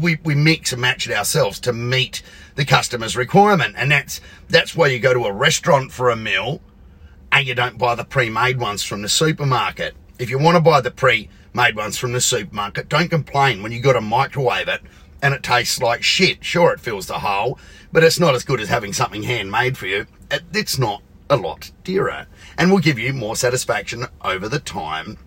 we, 0.00 0.18
we 0.24 0.34
mix 0.34 0.72
and 0.72 0.80
match 0.80 1.08
it 1.08 1.14
ourselves 1.14 1.58
to 1.60 1.72
meet 1.72 2.22
the 2.54 2.64
customer's 2.64 3.16
requirement. 3.16 3.74
And 3.76 3.90
that's, 3.90 4.20
that's 4.48 4.76
why 4.76 4.88
you 4.88 4.98
go 4.98 5.12
to 5.12 5.24
a 5.24 5.32
restaurant 5.32 5.92
for 5.92 6.10
a 6.10 6.16
meal 6.16 6.60
and 7.32 7.46
you 7.46 7.54
don't 7.54 7.78
buy 7.78 7.94
the 7.94 8.04
pre-made 8.04 8.58
ones 8.58 8.82
from 8.82 9.02
the 9.02 9.08
supermarket. 9.08 9.94
If 10.18 10.30
you 10.30 10.38
want 10.38 10.56
to 10.56 10.62
buy 10.62 10.80
the 10.80 10.90
pre-made 10.90 11.76
ones 11.76 11.98
from 11.98 12.12
the 12.12 12.20
supermarket, 12.20 12.88
don't 12.88 13.10
complain 13.10 13.62
when 13.62 13.72
you 13.72 13.80
got 13.80 13.94
to 13.94 14.00
microwave 14.00 14.68
it 14.68 14.80
and 15.20 15.34
it 15.34 15.42
tastes 15.42 15.80
like 15.80 16.02
shit. 16.02 16.44
Sure, 16.44 16.72
it 16.72 16.80
fills 16.80 17.06
the 17.06 17.18
hole, 17.18 17.58
but 17.92 18.04
it's 18.04 18.20
not 18.20 18.34
as 18.34 18.44
good 18.44 18.60
as 18.60 18.68
having 18.68 18.92
something 18.92 19.24
handmade 19.24 19.76
for 19.76 19.86
you. 19.86 20.06
It, 20.30 20.42
it's 20.52 20.78
not 20.78 21.02
a 21.28 21.36
lot 21.36 21.72
dearer 21.82 22.26
and 22.56 22.70
will 22.70 22.78
give 22.78 22.98
you 22.98 23.12
more 23.12 23.34
satisfaction 23.36 24.04
over 24.22 24.48
the 24.48 24.60
time 24.60 25.18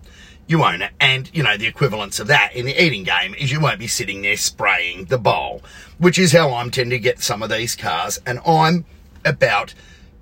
you 0.50 0.64
own 0.64 0.82
it. 0.82 0.92
And, 0.98 1.30
you 1.32 1.42
know, 1.42 1.56
the 1.56 1.66
equivalence 1.66 2.18
of 2.18 2.26
that 2.26 2.54
in 2.54 2.66
the 2.66 2.82
eating 2.82 3.04
game 3.04 3.34
is 3.34 3.52
you 3.52 3.60
won't 3.60 3.78
be 3.78 3.86
sitting 3.86 4.22
there 4.22 4.36
spraying 4.36 5.06
the 5.06 5.18
bowl, 5.18 5.62
which 5.98 6.18
is 6.18 6.32
how 6.32 6.52
I'm 6.52 6.70
tend 6.70 6.90
to 6.90 6.98
get 6.98 7.20
some 7.20 7.42
of 7.42 7.50
these 7.50 7.76
cars. 7.76 8.20
And 8.26 8.40
I'm 8.44 8.84
about 9.24 9.74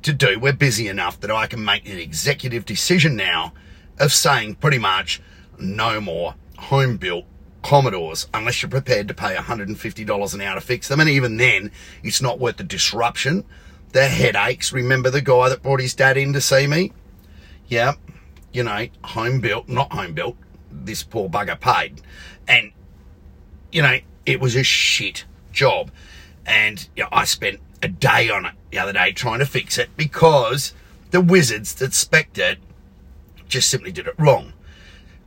to 0.03 0.13
do, 0.13 0.39
we're 0.39 0.53
busy 0.53 0.87
enough 0.87 1.19
that 1.21 1.31
I 1.31 1.47
can 1.47 1.65
make 1.65 1.89
an 1.89 1.99
executive 1.99 2.65
decision 2.65 3.17
now 3.17 3.53
of 3.99 4.13
saying 4.13 4.57
pretty 4.57 4.79
much 4.79 5.21
no 5.59 6.01
more 6.01 6.35
home 6.59 6.99
built 6.99 7.25
Commodores 7.63 8.29
unless 8.33 8.63
you're 8.63 8.71
prepared 8.71 9.09
to 9.09 9.15
pay 9.15 9.35
$150 9.35 10.35
an 10.35 10.41
hour 10.41 10.55
to 10.55 10.61
fix 10.61 10.89
them. 10.89 11.01
And 11.01 11.09
even 11.09 11.39
then, 11.39 11.73
it's 12.03 12.23
not 12.23 12.39
worth 12.39 12.59
the 12.59 12.65
disruption 12.65 13.45
the 13.93 14.07
headaches. 14.09 14.73
Remember 14.73 15.11
the 15.11 15.21
guy 15.21 15.49
that 15.49 15.63
brought 15.63 15.81
his 15.81 15.95
dad 15.95 16.17
in 16.17 16.33
to 16.35 16.41
see 16.41 16.67
me? 16.67 16.93
Yeah, 17.67 17.95
you 18.53 18.63
know, 18.63 18.87
home 19.05 19.41
built, 19.41 19.69
not 19.69 19.93
home 19.93 20.15
built. 20.15 20.37
This 20.71 21.03
poor 21.03 21.29
bugger 21.29 21.59
paid. 21.59 22.01
And, 22.47 22.73
you 23.73 23.83
know, 23.83 23.99
it 24.27 24.41
was 24.41 24.57
a 24.57 24.63
shit 24.63 25.25
job. 25.53 25.91
And 26.47 26.89
you 26.97 27.05
know, 27.05 27.09
I 27.13 27.25
spent 27.25 27.61
a 27.83 27.89
day 27.89 28.31
on 28.31 28.47
it 28.47 28.55
the 28.71 28.79
other 28.79 28.93
day 28.93 29.13
trying 29.13 29.39
to 29.39 29.47
fix 29.47 29.79
it 29.79 29.89
because 29.97 30.75
the 31.11 31.21
wizards 31.21 31.75
that 31.77 31.95
spec'd 31.95 32.39
it 32.39 32.59
just 33.49 33.71
simply 33.71 33.93
did 33.93 34.07
it 34.07 34.15
wrong. 34.19 34.53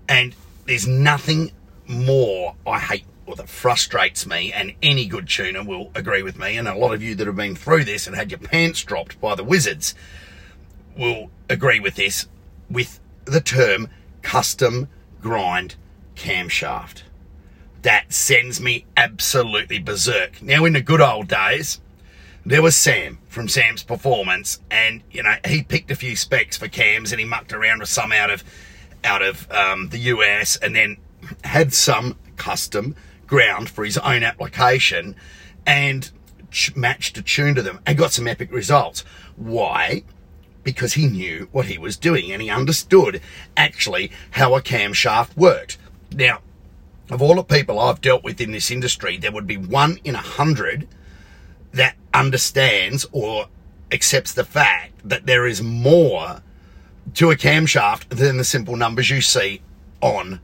And 0.07 0.35
there's 0.65 0.87
nothing 0.87 1.51
more 1.87 2.55
I 2.65 2.79
hate 2.79 3.05
or 3.25 3.35
that 3.35 3.49
frustrates 3.49 4.25
me, 4.25 4.51
and 4.51 4.73
any 4.81 5.05
good 5.05 5.27
tuner 5.29 5.63
will 5.63 5.91
agree 5.95 6.21
with 6.21 6.37
me, 6.37 6.57
and 6.57 6.67
a 6.67 6.75
lot 6.75 6.93
of 6.93 7.01
you 7.01 7.15
that 7.15 7.27
have 7.27 7.35
been 7.35 7.55
through 7.55 7.85
this 7.85 8.07
and 8.07 8.15
had 8.15 8.31
your 8.31 8.39
pants 8.39 8.83
dropped 8.83 9.19
by 9.21 9.35
the 9.35 9.43
wizards 9.43 9.95
will 10.97 11.29
agree 11.49 11.79
with 11.79 11.95
this, 11.95 12.27
with 12.69 12.99
the 13.25 13.41
term 13.41 13.87
custom 14.21 14.87
grind 15.21 15.75
camshaft. 16.15 17.03
That 17.81 18.13
sends 18.13 18.61
me 18.61 18.85
absolutely 18.95 19.79
berserk. 19.79 20.41
Now, 20.41 20.65
in 20.65 20.73
the 20.73 20.81
good 20.81 21.01
old 21.01 21.27
days, 21.27 21.79
there 22.45 22.61
was 22.61 22.75
Sam 22.75 23.19
from 23.27 23.47
Sam's 23.47 23.83
Performance, 23.83 24.59
and 24.69 25.01
you 25.11 25.23
know 25.23 25.35
he 25.45 25.63
picked 25.63 25.91
a 25.91 25.95
few 25.95 26.15
specs 26.15 26.57
for 26.57 26.67
cams, 26.67 27.11
and 27.11 27.19
he 27.19 27.25
mucked 27.25 27.53
around 27.53 27.79
with 27.79 27.89
some 27.89 28.11
out 28.11 28.29
of 28.29 28.43
out 29.03 29.21
of 29.21 29.51
um, 29.51 29.89
the 29.89 29.99
US, 29.99 30.57
and 30.57 30.75
then 30.75 30.97
had 31.43 31.73
some 31.73 32.17
custom 32.37 32.95
ground 33.27 33.69
for 33.69 33.85
his 33.85 33.97
own 33.99 34.23
application 34.23 35.15
and 35.65 36.11
matched 36.75 37.17
a 37.17 37.21
tune 37.21 37.55
to 37.55 37.61
them 37.61 37.79
and 37.85 37.97
got 37.97 38.11
some 38.11 38.27
epic 38.27 38.51
results. 38.51 39.05
Why? 39.35 40.03
Because 40.63 40.93
he 40.93 41.07
knew 41.07 41.49
what 41.51 41.65
he 41.65 41.77
was 41.77 41.97
doing 41.97 42.31
and 42.31 42.41
he 42.41 42.49
understood 42.49 43.21
actually 43.57 44.11
how 44.31 44.55
a 44.55 44.61
camshaft 44.61 45.35
worked. 45.35 45.77
Now, 46.13 46.41
of 47.09 47.21
all 47.21 47.35
the 47.35 47.43
people 47.43 47.79
I've 47.79 48.01
dealt 48.01 48.23
with 48.23 48.39
in 48.39 48.51
this 48.51 48.71
industry, 48.71 49.17
there 49.17 49.31
would 49.31 49.47
be 49.47 49.57
one 49.57 49.99
in 50.03 50.15
a 50.15 50.19
hundred 50.19 50.87
that 51.73 51.95
understands 52.13 53.05
or 53.11 53.47
accepts 53.91 54.33
the 54.33 54.45
fact 54.45 54.93
that 55.03 55.25
there 55.25 55.45
is 55.45 55.61
more 55.61 56.41
to 57.15 57.31
a 57.31 57.35
camshaft 57.35 58.09
than 58.09 58.37
the 58.37 58.43
simple 58.43 58.75
numbers 58.75 59.09
you 59.09 59.21
see 59.21 59.61
on 60.01 60.39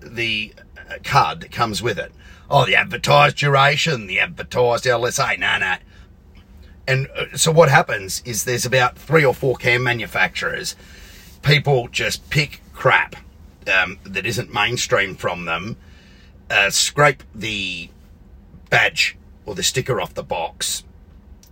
the 0.00 0.52
uh, 0.76 0.98
card 1.02 1.40
that 1.40 1.50
comes 1.50 1.82
with 1.82 1.98
it. 1.98 2.12
Oh, 2.50 2.64
the 2.64 2.76
advertised 2.76 3.36
duration, 3.36 4.06
the 4.06 4.20
advertised 4.20 4.84
LSA. 4.84 5.38
No, 5.38 5.58
no. 5.58 5.76
And 6.88 7.06
uh, 7.14 7.36
so 7.36 7.52
what 7.52 7.68
happens 7.68 8.22
is 8.24 8.44
there's 8.44 8.64
about 8.64 8.96
three 8.96 9.24
or 9.24 9.34
four 9.34 9.56
cam 9.56 9.82
manufacturers. 9.82 10.74
People 11.42 11.88
just 11.88 12.28
pick 12.30 12.62
crap 12.72 13.14
um, 13.72 13.98
that 14.04 14.24
isn't 14.24 14.52
mainstream 14.52 15.14
from 15.14 15.44
them, 15.44 15.76
uh, 16.50 16.70
scrape 16.70 17.22
the 17.34 17.90
badge 18.70 19.18
or 19.44 19.54
the 19.54 19.62
sticker 19.62 20.00
off 20.00 20.14
the 20.14 20.22
box, 20.22 20.82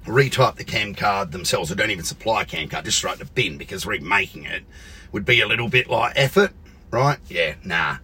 retype 0.07 0.57
the 0.57 0.65
cam 0.65 0.95
card 0.95 1.33
themselves, 1.33 1.71
or 1.71 1.75
don't 1.75 1.91
even 1.91 2.05
supply 2.05 2.43
a 2.43 2.45
cam 2.47 2.69
card, 2.69 2.87
just 2.87 3.01
throw 3.01 3.11
it 3.11 3.21
in 3.21 3.27
the 3.27 3.27
bin 3.27 3.59
because 3.59 3.85
remaking 3.85 4.45
it 4.45 4.65
would 5.13 5.27
be 5.27 5.43
a 5.43 5.47
little 5.47 5.69
bit 5.69 5.87
like 5.89 6.15
effort, 6.17 6.53
right? 6.91 7.19
Yeah, 7.29 7.57
nah. 7.63 7.99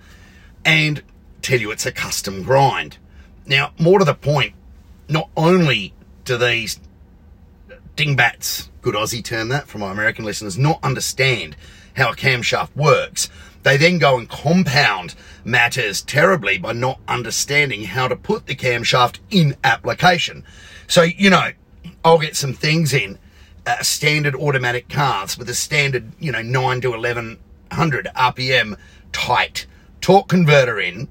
And 0.67 1.03
tell 1.41 1.61
you 1.61 1.71
it's 1.71 1.87
a 1.87 1.93
custom 1.93 2.43
grind. 2.43 2.99
Now, 3.47 3.73
more 3.79 3.99
to 3.99 4.05
the 4.05 4.15
point, 4.15 4.53
not 5.09 5.31
only 5.35 5.95
do 6.25 6.37
these 6.37 6.79
dingbats, 7.97 8.71
good 8.81 8.95
Aussie 8.95 9.25
term 9.25 9.49
that 9.49 9.69
for 9.69 9.79
my 9.79 9.93
American 9.93 10.25
listeners, 10.25 10.59
not 10.59 10.83
understand 10.83 11.57
how 11.97 12.11
a 12.11 12.17
camshaft 12.17 12.75
works, 12.75 13.29
they 13.63 13.77
then 13.77 13.99
go 13.99 14.19
and 14.19 14.29
compound 14.29 15.15
matters 15.45 16.03
terribly 16.03 16.59
by 16.59 16.73
not 16.73 17.01
understanding 17.07 17.85
how 17.85 18.09
to 18.09 18.17
put 18.17 18.47
the 18.47 18.57
camshaft 18.57 19.19
in 19.31 19.57
application. 19.63 20.45
So, 20.87 21.03
you 21.03 21.31
know, 21.31 21.51
I'll 22.05 22.19
get 22.19 22.37
some 22.37 22.53
things 22.53 22.93
in 22.93 23.19
uh, 23.67 23.83
standard 23.83 24.35
automatic 24.35 24.89
cars 24.89 25.39
with 25.39 25.49
a 25.49 25.55
standard, 25.55 26.13
you 26.19 26.33
know, 26.33 26.43
9 26.43 26.81
to 26.81 26.91
1100 26.91 28.07
RPM 28.17 28.77
tight 29.13 29.67
torque 30.01 30.29
converter 30.29 30.81
in 30.81 31.09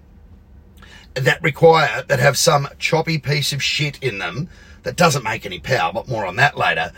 that 1.13 1.41
require, 1.41 2.03
that 2.07 2.19
have 2.19 2.37
some 2.37 2.67
choppy 2.79 3.17
piece 3.17 3.53
of 3.53 3.63
shit 3.63 4.01
in 4.01 4.17
them 4.17 4.49
that 4.83 4.95
doesn't 4.95 5.23
make 5.23 5.45
any 5.45 5.59
power, 5.59 5.91
but 5.93 6.07
more 6.07 6.25
on 6.25 6.35
that 6.37 6.57
later, 6.57 6.91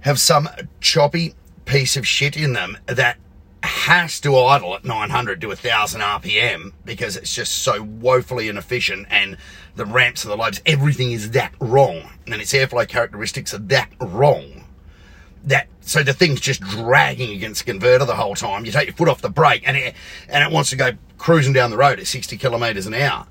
have 0.00 0.20
some 0.20 0.48
choppy 0.80 1.34
piece 1.64 1.96
of 1.96 2.06
shit 2.06 2.36
in 2.36 2.52
them 2.52 2.78
that 2.86 3.18
has 3.62 4.20
to 4.20 4.36
idle 4.36 4.74
at 4.74 4.84
900 4.84 5.40
to 5.40 5.48
1000 5.48 6.00
RPM 6.00 6.72
because 6.84 7.16
it's 7.16 7.34
just 7.34 7.52
so 7.52 7.82
woefully 7.82 8.48
inefficient 8.48 9.06
and 9.10 9.36
the 9.76 9.84
ramps 9.84 10.24
and 10.24 10.32
the 10.32 10.36
lobes, 10.36 10.60
everything 10.64 11.12
is 11.12 11.32
that 11.32 11.54
wrong. 11.60 12.10
And 12.26 12.40
its 12.40 12.52
airflow 12.52 12.88
characteristics 12.88 13.52
are 13.54 13.58
that 13.58 13.90
wrong. 14.00 14.64
That 15.44 15.68
so 15.80 16.02
the 16.02 16.12
thing's 16.12 16.40
just 16.40 16.60
dragging 16.60 17.32
against 17.32 17.64
the 17.64 17.72
converter 17.72 18.04
the 18.04 18.16
whole 18.16 18.34
time. 18.34 18.64
You 18.64 18.72
take 18.72 18.88
your 18.88 18.96
foot 18.96 19.08
off 19.08 19.22
the 19.22 19.30
brake 19.30 19.62
and 19.66 19.76
it 19.76 19.94
and 20.28 20.44
it 20.44 20.52
wants 20.52 20.70
to 20.70 20.76
go 20.76 20.92
cruising 21.16 21.52
down 21.52 21.70
the 21.70 21.76
road 21.76 21.98
at 21.98 22.06
60 22.06 22.36
kilometers 22.36 22.86
an 22.86 22.94
hour. 22.94 23.26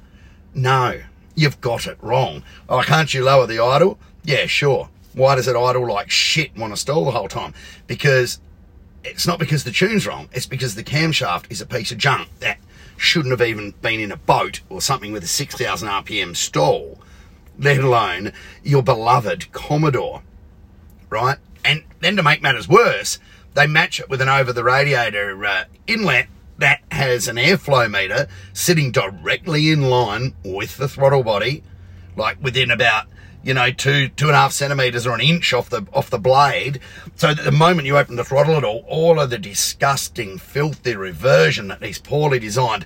No, 0.54 1.02
you've 1.38 1.62
got 1.62 1.88
it 1.88 1.98
wrong. 2.02 2.44
Oh, 2.68 2.82
can't 2.82 3.14
you 3.14 3.24
lower 3.24 3.48
the 3.48 3.60
idle? 3.60 3.98
Yeah, 4.24 4.48
sure. 4.48 4.90
Why 5.14 5.36
does 5.36 5.48
it 5.48 5.56
idle 5.56 5.88
like 5.88 6.10
shit 6.10 6.58
want 6.58 6.74
to 6.74 6.78
stall 6.78 7.06
the 7.06 7.12
whole 7.12 7.30
time? 7.30 7.54
Because 7.86 8.42
it's 9.04 9.26
not 9.26 9.40
because 9.40 9.64
the 9.64 9.72
tune's 9.72 10.06
wrong. 10.06 10.28
It's 10.34 10.48
because 10.48 10.76
the 10.76 10.84
camshaft 10.84 11.50
is 11.50 11.62
a 11.62 11.66
piece 11.66 11.92
of 11.92 12.00
junk 12.00 12.28
that 12.40 12.58
shouldn't 12.98 13.32
have 13.32 13.48
even 13.48 13.72
been 13.82 14.00
in 14.00 14.12
a 14.12 14.18
boat 14.18 14.62
or 14.70 14.82
something 14.82 15.12
with 15.12 15.24
a 15.24 15.28
6,000 15.28 15.88
RPM 15.88 16.36
stall, 16.36 17.00
let 17.58 17.80
alone 17.80 18.34
your 18.64 18.82
beloved 18.82 19.52
Commodore, 19.52 20.24
right? 21.10 21.38
And 21.64 21.84
then 22.02 22.16
to 22.16 22.24
make 22.24 22.42
matters 22.42 22.68
worse, 22.68 23.20
they 23.54 23.68
match 23.68 24.00
it 24.00 24.10
with 24.10 24.22
an 24.22 24.30
over 24.30 24.52
the 24.52 24.64
radiator 24.64 25.46
uh, 25.46 25.66
inlet 25.86 26.28
that 26.58 26.82
has 26.92 27.28
an 27.28 27.36
airflow 27.36 27.90
meter 27.90 28.28
sitting 28.54 28.92
directly 28.92 29.72
in 29.72 29.90
line 29.90 30.34
with 30.44 30.78
the 30.78 30.88
throttle 30.88 31.24
body, 31.24 31.64
like 32.16 32.42
within 32.42 32.72
about 32.72 33.08
you 33.44 33.54
know, 33.54 33.72
two, 33.72 34.10
two 34.10 34.28
and 34.28 34.36
a 34.36 34.40
half 34.40 34.52
centimeters 34.52 35.08
or 35.08 35.16
an 35.16 35.22
inch 35.22 35.54
off 35.54 35.70
the, 35.70 35.88
off 35.94 36.10
the 36.10 36.20
blade. 36.20 36.82
So 37.16 37.34
that 37.34 37.44
the 37.44 37.52
moment 37.52 37.88
you 37.88 37.98
open 37.98 38.18
the 38.18 38.26
throttle 38.26 38.56
at 38.56 38.66
all, 38.66 38.84
all 38.90 39.22
of 39.22 39.30
the 39.30 39.38
disgusting, 39.38 40.38
filthy 40.38 40.98
reversion 40.98 41.70
that 41.70 41.80
these 41.80 41.98
poorly 41.98 42.40
designed 42.40 42.86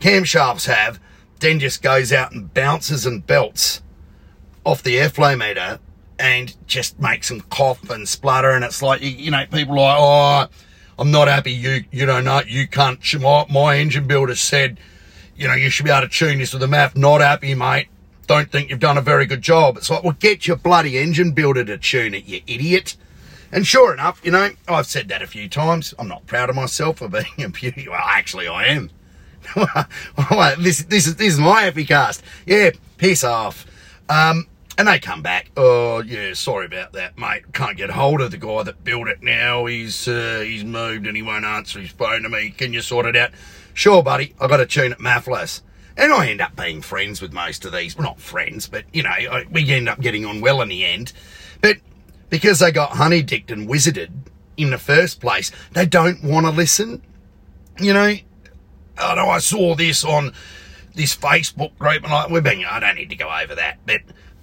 camshafts 0.00 0.66
have 0.66 1.00
then 1.40 1.58
just 1.58 1.80
goes 1.82 2.12
out 2.12 2.32
and 2.32 2.52
bounces 2.52 3.06
and 3.06 3.26
belts 3.26 3.80
off 4.64 4.82
the 4.82 4.96
airflow 4.96 5.38
meter 5.38 5.80
and 6.18 6.56
just 6.66 7.00
makes 7.00 7.28
them 7.30 7.40
cough 7.40 7.88
and 7.88 8.06
splutter. 8.06 8.50
And 8.50 8.64
it's 8.64 8.82
like, 8.82 9.00
you, 9.00 9.30
know, 9.30 9.46
people 9.50 9.78
are 9.78 9.98
like, 9.98 10.50
oh, 10.50 10.56
I'm 11.02 11.10
not 11.10 11.28
happy. 11.28 11.52
You, 11.52 11.84
you 11.90 12.06
don't 12.06 12.24
know, 12.24 12.42
you 12.46 12.66
can't, 12.68 12.98
my, 13.20 13.44
my 13.50 13.76
engine 13.76 14.06
builder 14.06 14.36
said, 14.36 14.78
you 15.36 15.48
know, 15.48 15.54
you 15.54 15.68
should 15.68 15.84
be 15.84 15.90
able 15.90 16.06
to 16.06 16.08
tune 16.08 16.38
this 16.38 16.52
with 16.52 16.62
a 16.62 16.68
map. 16.68 16.96
Not 16.96 17.20
happy, 17.20 17.54
mate 17.54 17.88
don't 18.26 18.50
think 18.50 18.70
you've 18.70 18.80
done 18.80 18.96
a 18.96 19.02
very 19.02 19.26
good 19.26 19.42
job. 19.42 19.76
It's 19.76 19.90
like, 19.90 20.02
well, 20.02 20.16
get 20.18 20.46
your 20.46 20.56
bloody 20.56 20.96
engine 20.96 21.32
builder 21.32 21.64
to 21.64 21.76
tune 21.76 22.14
it, 22.14 22.24
you 22.24 22.40
idiot. 22.46 22.96
And 23.50 23.66
sure 23.66 23.92
enough, 23.92 24.20
you 24.24 24.30
know, 24.30 24.50
I've 24.66 24.86
said 24.86 25.08
that 25.08 25.20
a 25.20 25.26
few 25.26 25.48
times. 25.48 25.92
I'm 25.98 26.08
not 26.08 26.26
proud 26.26 26.48
of 26.48 26.56
myself 26.56 26.98
for 26.98 27.08
being 27.10 27.42
a 27.44 27.48
beauty. 27.50 27.88
Well, 27.88 28.00
actually, 28.02 28.48
I 28.48 28.66
am. 28.66 28.90
this, 30.58 30.84
this, 30.84 31.06
is, 31.06 31.16
this 31.16 31.34
is 31.34 31.38
my 31.38 31.62
happy 31.62 31.84
cast. 31.84 32.22
Yeah, 32.46 32.70
piss 32.96 33.24
off. 33.24 33.66
Um, 34.08 34.46
and 34.78 34.88
they 34.88 34.98
come 34.98 35.22
back. 35.22 35.50
Oh, 35.56 36.02
yeah, 36.02 36.34
sorry 36.34 36.66
about 36.66 36.92
that, 36.92 37.18
mate. 37.18 37.52
Can't 37.52 37.76
get 37.76 37.90
hold 37.90 38.20
of 38.20 38.30
the 38.30 38.38
guy 38.38 38.62
that 38.62 38.84
built 38.84 39.08
it 39.08 39.22
now. 39.22 39.66
He's, 39.66 40.08
uh, 40.08 40.42
he's 40.44 40.64
moved 40.64 41.06
and 41.06 41.16
he 41.16 41.22
won't 41.22 41.44
answer 41.44 41.80
his 41.80 41.90
phone 41.90 42.22
to 42.22 42.28
me. 42.28 42.50
Can 42.50 42.72
you 42.72 42.80
sort 42.80 43.06
it 43.06 43.16
out? 43.16 43.30
Sure, 43.74 44.02
buddy. 44.02 44.34
I 44.40 44.48
got 44.48 44.58
to 44.58 44.66
tune 44.66 44.92
it 44.92 44.98
MAFless. 44.98 45.62
And 45.96 46.12
I 46.12 46.28
end 46.28 46.40
up 46.40 46.56
being 46.56 46.80
friends 46.80 47.20
with 47.20 47.32
most 47.32 47.64
of 47.64 47.72
these. 47.72 47.96
Well, 47.96 48.06
not 48.06 48.20
friends, 48.20 48.66
but, 48.66 48.84
you 48.92 49.02
know, 49.02 49.44
we 49.50 49.70
end 49.70 49.88
up 49.88 50.00
getting 50.00 50.24
on 50.24 50.40
well 50.40 50.62
in 50.62 50.68
the 50.68 50.86
end. 50.86 51.12
But 51.60 51.76
because 52.30 52.60
they 52.60 52.72
got 52.72 52.92
honey 52.92 53.22
dicked 53.22 53.50
and 53.50 53.68
wizarded 53.68 54.10
in 54.56 54.70
the 54.70 54.78
first 54.78 55.20
place, 55.20 55.50
they 55.72 55.84
don't 55.84 56.24
want 56.24 56.46
to 56.46 56.50
listen. 56.50 57.02
You 57.78 57.92
know, 57.92 58.14
I 58.98 59.14
know 59.14 59.28
I 59.28 59.38
saw 59.38 59.74
this 59.74 60.02
on 60.02 60.32
this 60.94 61.14
Facebook 61.16 61.76
group, 61.78 62.02
and 62.02 62.12
like, 62.12 62.30
we've 62.30 62.42
been, 62.42 62.64
I 62.64 62.80
don't 62.80 62.96
need 62.96 63.10
to 63.10 63.16
go 63.16 63.30
over 63.30 63.54
that, 63.54 63.78
but, 63.86 64.00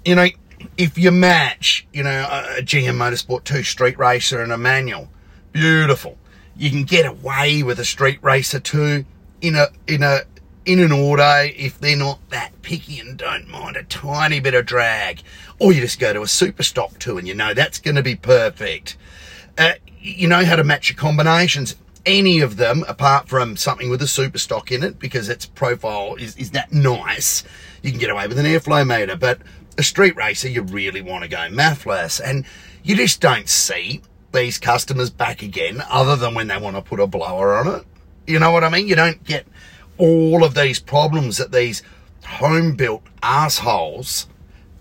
you 0.10 0.16
know, 0.16 0.28
if 0.76 0.98
you 0.98 1.12
match, 1.12 1.86
you 1.94 2.02
know, 2.02 2.28
a 2.58 2.64
GM 2.64 2.98
Motorsport 2.98 3.44
2 3.44 3.62
street 3.62 4.00
racer 4.00 4.42
and 4.42 4.52
a 4.52 4.58
manual, 4.58 5.08
beautiful. 5.52 6.18
You 6.58 6.72
can 6.72 6.84
get 6.84 7.06
away 7.06 7.62
with 7.62 7.80
a 7.80 7.86
street 7.86 8.18
racer 8.24 8.60
2 8.60 9.06
in 9.42 9.56
a, 9.56 9.68
in 9.86 10.02
a, 10.02 10.22
in 10.66 10.80
an 10.80 10.92
auto 10.92 11.44
if 11.56 11.80
they're 11.80 11.96
not 11.96 12.28
that 12.32 12.60
picky 12.64 13.00
and 13.00 13.20
don't 13.20 13.48
mind 13.50 13.78
a 13.78 13.84
tiny 13.84 14.40
bit 14.40 14.56
of 14.56 14.66
drag. 14.66 15.22
Or 15.60 15.72
you 15.72 15.80
just 15.80 16.00
go 16.00 16.12
to 16.12 16.24
a 16.24 16.28
super 16.28 16.64
stock 16.64 16.98
too 16.98 17.20
and 17.20 17.28
you 17.28 17.36
know 17.36 17.54
that's 17.54 17.78
going 17.78 17.96
to 17.96 18.04
be 18.04 18.16
perfect. 18.16 18.98
Uh, 19.60 19.74
you 20.02 20.28
know 20.28 20.44
how 20.44 20.56
to 20.56 20.64
match 20.64 20.90
your 20.90 20.98
combinations. 20.98 21.76
Any 22.04 22.40
of 22.40 22.58
them, 22.58 22.84
apart 22.88 23.30
from 23.30 23.58
something 23.58 23.92
with 23.92 24.02
a 24.02 24.08
super 24.08 24.40
stock 24.40 24.72
in 24.72 24.82
it, 24.82 24.98
because 24.98 25.30
its 25.30 25.46
profile 25.46 26.16
is, 26.16 26.36
is 26.38 26.50
that 26.52 26.74
nice, 26.74 27.44
you 27.84 27.92
can 27.92 28.00
get 28.00 28.10
away 28.10 28.28
with 28.28 28.40
an 28.40 28.46
airflow 28.46 28.88
meter. 28.88 29.16
But 29.16 29.42
a 29.80 29.84
street 29.84 30.16
racer, 30.16 30.48
you 30.48 30.62
really 30.62 31.02
want 31.02 31.24
to 31.24 31.30
go 31.30 31.38
MAFless. 31.38 32.22
And 32.24 32.46
you 32.84 32.96
just 32.96 33.20
don't 33.22 33.50
see 33.50 34.02
these 34.32 34.60
customers 34.60 35.10
back 35.10 35.42
again, 35.42 35.82
other 35.90 36.16
than 36.16 36.36
when 36.36 36.48
they 36.48 36.58
want 36.58 36.76
to 36.76 36.82
put 36.82 37.00
a 37.00 37.08
blower 37.08 37.58
on 37.58 37.80
it. 37.80 37.86
You 38.28 38.38
know 38.38 38.52
what 38.52 38.64
I 38.64 38.70
mean? 38.70 38.88
You 38.88 38.96
don't 38.96 39.24
get 39.24 39.48
all 39.98 40.44
of 40.44 40.54
these 40.54 40.80
problems 40.80 41.38
that 41.38 41.52
these 41.52 41.82
home 42.26 42.76
built 42.76 43.02
assholes 43.24 44.28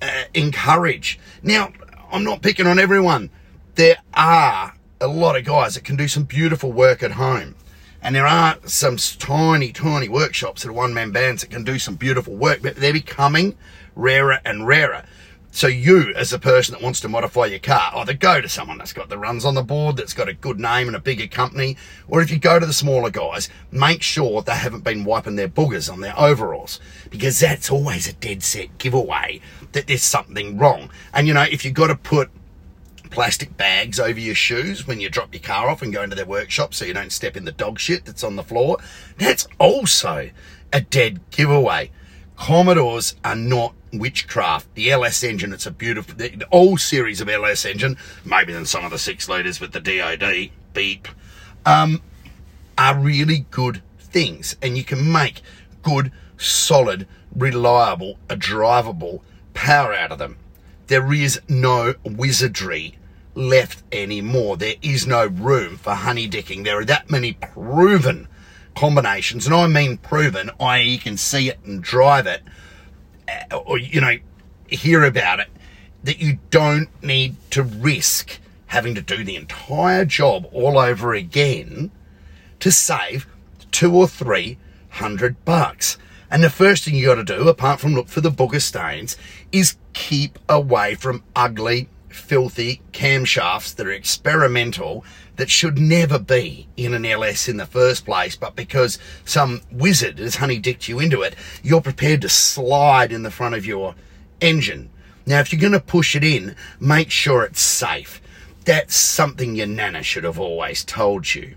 uh, 0.02 0.24
encourage. 0.34 1.18
Now, 1.42 1.72
I'm 2.12 2.24
not 2.24 2.42
picking 2.42 2.66
on 2.66 2.78
everyone. 2.78 3.30
There 3.74 3.96
are 4.12 4.74
a 5.00 5.08
lot 5.08 5.36
of 5.36 5.44
guys 5.44 5.74
that 5.74 5.84
can 5.84 5.96
do 5.96 6.08
some 6.08 6.24
beautiful 6.24 6.72
work 6.72 7.02
at 7.02 7.12
home. 7.12 7.54
And 8.00 8.14
there 8.14 8.26
are 8.26 8.58
some 8.64 8.96
tiny, 8.96 9.72
tiny 9.72 10.08
workshops 10.08 10.62
that 10.62 10.68
are 10.68 10.72
one 10.72 10.94
man 10.94 11.10
bands 11.10 11.42
that 11.42 11.50
can 11.50 11.64
do 11.64 11.78
some 11.78 11.96
beautiful 11.96 12.34
work, 12.34 12.60
but 12.62 12.76
they're 12.76 12.92
becoming 12.92 13.56
rarer 13.98 14.40
and 14.44 14.66
rarer. 14.66 15.04
So 15.50 15.66
you, 15.66 16.12
as 16.14 16.32
a 16.32 16.38
person 16.38 16.74
that 16.74 16.82
wants 16.82 17.00
to 17.00 17.08
modify 17.08 17.46
your 17.46 17.58
car, 17.58 17.90
either 17.96 18.12
go 18.12 18.40
to 18.40 18.48
someone 18.48 18.78
that's 18.78 18.92
got 18.92 19.08
the 19.08 19.18
runs 19.18 19.44
on 19.44 19.54
the 19.54 19.62
board, 19.62 19.96
that's 19.96 20.12
got 20.12 20.28
a 20.28 20.34
good 20.34 20.60
name 20.60 20.86
and 20.86 20.96
a 20.96 21.00
bigger 21.00 21.26
company, 21.26 21.76
or 22.06 22.20
if 22.20 22.30
you 22.30 22.38
go 22.38 22.60
to 22.60 22.66
the 22.66 22.72
smaller 22.72 23.10
guys, 23.10 23.48
make 23.72 24.02
sure 24.02 24.42
they 24.42 24.52
haven't 24.52 24.84
been 24.84 25.04
wiping 25.04 25.36
their 25.36 25.48
boogers 25.48 25.90
on 25.90 26.00
their 26.00 26.18
overalls, 26.18 26.80
because 27.10 27.40
that's 27.40 27.70
always 27.70 28.06
a 28.06 28.12
dead 28.12 28.42
set 28.42 28.76
giveaway 28.78 29.40
that 29.72 29.86
there's 29.86 30.02
something 30.02 30.58
wrong. 30.58 30.90
And 31.12 31.26
you 31.26 31.34
know, 31.34 31.42
if 31.42 31.64
you've 31.64 31.74
got 31.74 31.88
to 31.88 31.96
put 31.96 32.30
plastic 33.10 33.56
bags 33.56 33.98
over 33.98 34.20
your 34.20 34.34
shoes 34.34 34.86
when 34.86 35.00
you 35.00 35.08
drop 35.08 35.32
your 35.32 35.42
car 35.42 35.70
off 35.70 35.80
and 35.80 35.94
go 35.94 36.02
into 36.02 36.14
their 36.14 36.26
workshop 36.26 36.74
so 36.74 36.84
you 36.84 36.92
don't 36.92 37.10
step 37.10 37.38
in 37.38 37.46
the 37.46 37.52
dog 37.52 37.80
shit 37.80 38.04
that's 38.04 38.22
on 38.22 38.36
the 38.36 38.44
floor, 38.44 38.76
that's 39.16 39.48
also 39.58 40.30
a 40.74 40.80
dead 40.82 41.20
giveaway. 41.30 41.90
Commodores 42.36 43.16
are 43.24 43.34
not 43.34 43.74
witchcraft. 43.92 44.74
The 44.74 44.90
LS 44.90 45.22
engine, 45.22 45.52
it's 45.52 45.66
a 45.66 45.70
beautiful, 45.70 46.14
the, 46.14 46.46
old 46.50 46.80
series 46.80 47.20
of 47.20 47.28
LS 47.28 47.64
engine, 47.64 47.96
maybe 48.24 48.52
than 48.52 48.66
some 48.66 48.84
of 48.84 48.90
the 48.90 48.98
six 48.98 49.28
litres 49.28 49.60
with 49.60 49.72
the 49.72 49.80
DOD, 49.80 50.50
beep, 50.72 51.08
um, 51.64 52.02
are 52.76 52.98
really 52.98 53.46
good 53.50 53.82
things. 53.98 54.56
And 54.62 54.76
you 54.76 54.84
can 54.84 55.10
make 55.10 55.42
good, 55.82 56.12
solid, 56.36 57.06
reliable, 57.34 58.18
drivable 58.28 59.20
power 59.54 59.94
out 59.94 60.12
of 60.12 60.18
them. 60.18 60.36
There 60.86 61.12
is 61.12 61.40
no 61.48 61.94
wizardry 62.04 62.98
left 63.34 63.82
anymore. 63.92 64.56
There 64.56 64.76
is 64.82 65.06
no 65.06 65.26
room 65.26 65.76
for 65.76 65.94
honey 65.94 66.28
dicking. 66.28 66.64
There 66.64 66.78
are 66.78 66.84
that 66.84 67.10
many 67.10 67.34
proven 67.34 68.28
combinations, 68.74 69.46
and 69.46 69.54
I 69.54 69.66
mean 69.66 69.98
proven, 69.98 70.50
i.e., 70.60 70.88
you 70.88 70.98
can 70.98 71.16
see 71.16 71.48
it 71.48 71.58
and 71.64 71.82
drive 71.82 72.26
it 72.26 72.42
or, 73.66 73.78
you 73.78 74.00
know, 74.00 74.16
hear 74.68 75.04
about 75.04 75.40
it, 75.40 75.48
that 76.04 76.20
you 76.20 76.38
don't 76.50 76.88
need 77.02 77.36
to 77.50 77.62
risk 77.62 78.38
having 78.66 78.94
to 78.94 79.02
do 79.02 79.24
the 79.24 79.36
entire 79.36 80.04
job 80.04 80.46
all 80.52 80.78
over 80.78 81.14
again 81.14 81.90
to 82.60 82.70
save 82.70 83.26
two 83.70 83.94
or 83.94 84.06
three 84.06 84.58
hundred 84.90 85.44
bucks. 85.44 85.96
And 86.30 86.44
the 86.44 86.50
first 86.50 86.84
thing 86.84 86.94
you 86.94 87.06
got 87.06 87.14
to 87.14 87.24
do, 87.24 87.48
apart 87.48 87.80
from 87.80 87.94
look 87.94 88.08
for 88.08 88.20
the 88.20 88.30
booger 88.30 88.60
stains, 88.60 89.16
is 89.50 89.76
keep 89.94 90.38
away 90.48 90.94
from 90.94 91.24
ugly, 91.34 91.88
filthy 92.08 92.82
camshafts 92.92 93.74
that 93.74 93.86
are 93.86 93.92
experimental 93.92 95.04
that 95.36 95.50
should 95.50 95.78
never 95.78 96.18
be 96.18 96.66
in 96.76 96.94
an 96.94 97.06
LS 97.06 97.48
in 97.48 97.56
the 97.56 97.66
first 97.66 98.04
place, 98.04 98.34
but 98.34 98.56
because 98.56 98.98
some 99.24 99.62
wizard 99.70 100.18
has 100.18 100.36
honey 100.36 100.58
dicked 100.58 100.88
you 100.88 100.98
into 100.98 101.22
it, 101.22 101.34
you're 101.62 101.80
prepared 101.80 102.20
to 102.22 102.28
slide 102.28 103.12
in 103.12 103.22
the 103.22 103.30
front 103.30 103.54
of 103.54 103.64
your 103.64 103.94
engine. 104.40 104.90
Now, 105.26 105.40
if 105.40 105.52
you're 105.52 105.60
going 105.60 105.72
to 105.72 105.80
push 105.80 106.16
it 106.16 106.24
in, 106.24 106.56
make 106.80 107.10
sure 107.10 107.44
it's 107.44 107.60
safe. 107.60 108.20
that's 108.64 108.94
something 108.94 109.54
your 109.54 109.66
nana 109.66 110.02
should 110.02 110.24
have 110.24 110.38
always 110.38 110.84
told 110.84 111.34
you. 111.34 111.54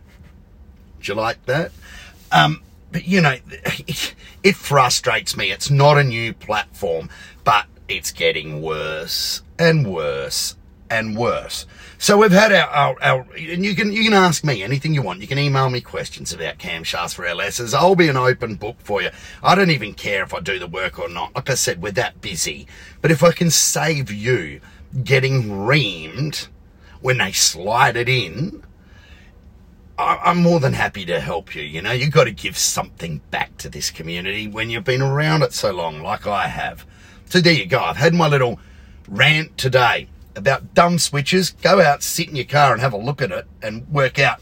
Do 1.01 1.11
you 1.11 1.13
like 1.13 1.45
that? 1.45 1.71
Um, 2.31 2.61
but 2.91 3.05
you 3.05 3.19
know, 3.21 3.37
it, 3.87 4.15
it 4.43 4.55
frustrates 4.55 5.35
me. 5.35 5.51
It's 5.51 5.69
not 5.69 5.97
a 5.97 6.03
new 6.03 6.33
platform, 6.33 7.09
but 7.43 7.65
it's 7.87 8.11
getting 8.11 8.61
worse 8.61 9.41
and 9.61 9.85
worse 9.85 10.55
and 10.89 11.15
worse. 11.15 11.65
So 11.97 12.17
we've 12.17 12.31
had 12.31 12.51
our, 12.51 12.67
our, 12.69 12.97
our, 13.01 13.27
and 13.37 13.63
you 13.63 13.75
can 13.75 13.93
you 13.93 14.03
can 14.03 14.13
ask 14.13 14.43
me 14.43 14.63
anything 14.63 14.93
you 14.93 15.01
want. 15.01 15.21
You 15.21 15.27
can 15.27 15.37
email 15.37 15.69
me 15.69 15.81
questions 15.81 16.33
about 16.33 16.57
camshafts 16.57 17.13
for 17.13 17.23
LSs. 17.23 17.73
I'll 17.73 17.95
be 17.95 18.09
an 18.09 18.17
open 18.17 18.55
book 18.55 18.77
for 18.79 19.01
you. 19.01 19.11
I 19.43 19.55
don't 19.55 19.69
even 19.69 19.93
care 19.93 20.23
if 20.23 20.33
I 20.33 20.39
do 20.39 20.59
the 20.59 20.67
work 20.67 20.99
or 20.99 21.07
not. 21.07 21.35
Like 21.35 21.49
I 21.49 21.53
said, 21.53 21.81
we're 21.81 21.91
that 21.93 22.19
busy. 22.21 22.67
But 23.01 23.11
if 23.11 23.23
I 23.23 23.31
can 23.31 23.51
save 23.51 24.11
you 24.11 24.61
getting 25.03 25.43
reamed 25.43 26.47
when 27.01 27.19
they 27.19 27.31
slide 27.31 27.95
it 27.95 28.09
in, 28.09 28.63
I'm 29.97 30.41
more 30.41 30.59
than 30.59 30.73
happy 30.73 31.05
to 31.05 31.19
help 31.19 31.53
you. 31.53 31.61
You 31.61 31.81
know, 31.83 31.91
you've 31.91 32.11
got 32.11 32.23
to 32.23 32.31
give 32.31 32.57
something 32.57 33.21
back 33.29 33.57
to 33.59 33.69
this 33.69 33.91
community 33.91 34.47
when 34.47 34.71
you've 34.71 34.83
been 34.83 35.01
around 35.01 35.43
it 35.43 35.53
so 35.53 35.71
long, 35.71 36.01
like 36.01 36.25
I 36.25 36.47
have. 36.47 36.85
So 37.25 37.39
there 37.39 37.53
you 37.53 37.67
go. 37.67 37.79
I've 37.79 37.97
had 37.97 38.13
my 38.13 38.27
little 38.27 38.59
rant 39.11 39.57
today 39.57 40.07
about 40.35 40.73
dumb 40.73 40.97
switches. 40.97 41.51
Go 41.51 41.81
out, 41.81 42.01
sit 42.01 42.29
in 42.29 42.35
your 42.35 42.45
car, 42.45 42.71
and 42.71 42.81
have 42.81 42.93
a 42.93 42.97
look 42.97 43.21
at 43.21 43.31
it 43.31 43.45
and 43.61 43.87
work 43.89 44.17
out 44.17 44.39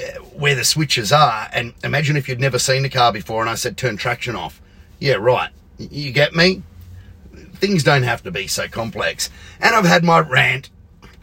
uh, 0.00 0.18
where 0.34 0.54
the 0.54 0.64
switches 0.64 1.12
are. 1.12 1.48
And 1.52 1.72
imagine 1.82 2.16
if 2.16 2.28
you'd 2.28 2.40
never 2.40 2.58
seen 2.58 2.84
a 2.84 2.90
car 2.90 3.12
before 3.12 3.40
and 3.40 3.48
I 3.48 3.54
said 3.54 3.78
turn 3.78 3.96
traction 3.96 4.36
off. 4.36 4.60
Yeah, 4.98 5.14
right. 5.14 5.50
You 5.78 6.12
get 6.12 6.34
me? 6.34 6.62
Things 7.54 7.82
don't 7.82 8.02
have 8.02 8.22
to 8.24 8.30
be 8.30 8.46
so 8.46 8.68
complex. 8.68 9.30
And 9.60 9.74
I've 9.74 9.86
had 9.86 10.04
my 10.04 10.20
rant 10.20 10.70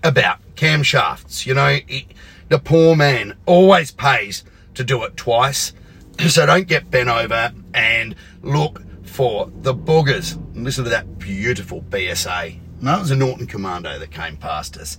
about 0.03 0.39
camshafts. 0.55 1.45
You 1.45 1.53
know, 1.53 1.77
it, 1.87 2.05
the 2.49 2.59
poor 2.59 2.95
man 2.95 3.35
always 3.45 3.91
pays 3.91 4.43
to 4.75 4.83
do 4.83 5.03
it 5.03 5.17
twice. 5.17 5.73
So 6.29 6.47
don't 6.47 6.67
get 6.67 6.89
bent 6.89 7.09
over 7.09 7.53
and 7.75 8.15
look 8.41 8.81
for 9.03 9.51
the 9.61 9.75
boogers. 9.75 10.35
listen 10.55 10.83
to 10.85 10.89
that 10.89 11.19
beautiful 11.19 11.83
BSA. 11.83 12.59
No, 12.79 12.97
it 12.97 12.99
was 12.99 13.11
a 13.11 13.15
Norton 13.15 13.47
Commando 13.47 13.97
that 13.97 14.11
came 14.11 14.37
past 14.37 14.77
us. 14.77 14.97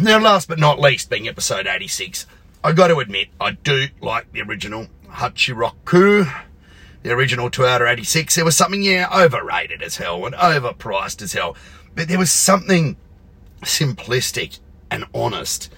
Now, 0.00 0.18
last 0.18 0.48
but 0.48 0.58
not 0.58 0.80
least, 0.80 1.10
being 1.10 1.28
episode 1.28 1.66
86, 1.66 2.26
I 2.62 2.72
got 2.72 2.88
to 2.88 2.98
admit, 2.98 3.28
I 3.40 3.52
do 3.52 3.86
like 4.00 4.32
the 4.32 4.42
original 4.42 4.86
Hachiroku, 5.08 6.32
the 7.02 7.10
original 7.10 7.50
Toyota 7.50 7.90
86. 7.90 8.34
There 8.34 8.44
was 8.44 8.56
something, 8.56 8.82
yeah, 8.82 9.08
overrated 9.14 9.82
as 9.82 9.96
hell 9.96 10.24
and 10.26 10.34
overpriced 10.34 11.22
as 11.22 11.32
hell. 11.32 11.56
But 11.94 12.08
there 12.08 12.18
was 12.18 12.32
something 12.32 12.96
simplistic 13.62 14.58
and 14.90 15.06
honest 15.14 15.72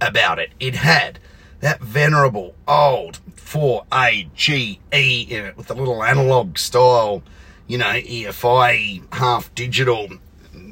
about 0.00 0.38
it. 0.38 0.50
It 0.60 0.76
had 0.76 1.18
that 1.60 1.80
venerable 1.80 2.54
old 2.68 3.20
4AGE 3.36 4.78
in 4.92 5.44
it 5.46 5.56
with 5.56 5.66
the 5.66 5.74
little 5.74 6.02
analog 6.02 6.58
style, 6.58 7.22
you 7.66 7.78
know, 7.78 7.86
EFI 7.86 9.02
half 9.14 9.54
digital, 9.54 10.08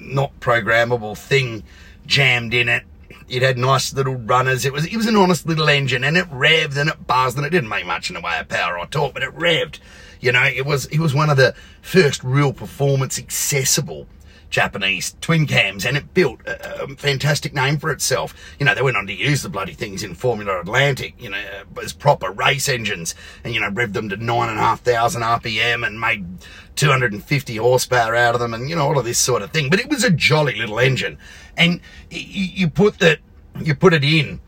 not 0.03 0.38
programmable 0.41 1.17
thing 1.17 1.62
jammed 2.07 2.55
in 2.55 2.69
it. 2.69 2.85
It 3.29 3.43
had 3.43 3.57
nice 3.57 3.93
little 3.95 4.17
runners. 4.17 4.65
It 4.65 4.73
was 4.73 4.87
it 4.87 4.97
was 4.97 5.07
an 5.07 5.17
honest 5.17 5.47
little 5.47 5.69
engine, 5.69 6.05
and 6.05 6.17
it 6.17 6.29
revved 6.31 6.77
and 6.77 6.91
it 6.91 7.07
buzzed, 7.07 7.37
and 7.37 7.47
it 7.47 7.51
didn't 7.51 7.69
make 7.69 7.87
much 7.87 8.11
in 8.11 8.15
the 8.15 8.21
way 8.21 8.38
of 8.38 8.49
power 8.49 8.79
or 8.79 8.87
torque, 8.87 9.15
but 9.15 9.23
it 9.23 9.35
revved. 9.35 9.79
You 10.21 10.33
know, 10.33 10.45
it 10.45 10.67
was 10.67 10.87
it 10.87 10.99
was 10.99 11.15
one 11.15 11.31
of 11.31 11.37
the 11.37 11.55
first 11.81 12.23
real 12.23 12.53
performance 12.53 13.19
accessible 13.19 14.07
Japanese 14.53 15.17
twin 15.23 15.47
cams, 15.47 15.87
and 15.87 15.97
it 15.97 16.12
built 16.12 16.41
a, 16.47 16.85
a, 16.85 16.88
fantastic 16.97 17.55
name 17.55 17.79
for 17.79 17.91
itself. 17.91 18.35
You 18.61 18.67
know, 18.67 18.75
they 18.75 18.83
went 18.83 18.99
on 18.99 19.07
to 19.07 19.12
use 19.12 19.43
the 19.43 19.49
bloody 19.49 19.73
things 19.73 20.03
in 20.03 20.15
Formula 20.15 20.61
Atlantic, 20.61 21.15
you 21.19 21.31
know, 21.31 21.43
as 21.83 21.95
proper 21.95 22.31
race 22.31 22.69
engines, 22.69 23.15
and 23.43 23.55
you 23.55 23.61
know, 23.61 23.71
revved 23.71 23.95
them 23.95 24.11
to 24.11 24.17
nine 24.19 24.51
and 24.51 24.59
a 24.59 24.62
half 24.62 24.83
thousand 24.83 25.23
RPM 25.23 25.87
and 25.87 25.99
made 25.99 26.27
250 26.77 27.57
horsepower 27.57 28.15
out 28.15 28.35
of 28.35 28.41
them, 28.41 28.53
and 28.53 28.69
you 28.69 28.77
know, 28.77 28.87
all 28.87 28.99
of 28.99 29.07
this 29.07 29.19
sort 29.19 29.41
of 29.41 29.51
thing. 29.51 29.71
But 29.71 29.81
it 29.81 29.88
was 29.88 30.05
a 30.05 30.11
jolly 30.11 30.55
little 30.55 30.79
engine, 30.79 31.17
and 31.57 31.81
you 32.11 32.69
put 32.69 32.99
that, 32.99 33.21
you 33.59 33.75
put 33.75 33.95
it 33.95 34.05
in 34.05 34.38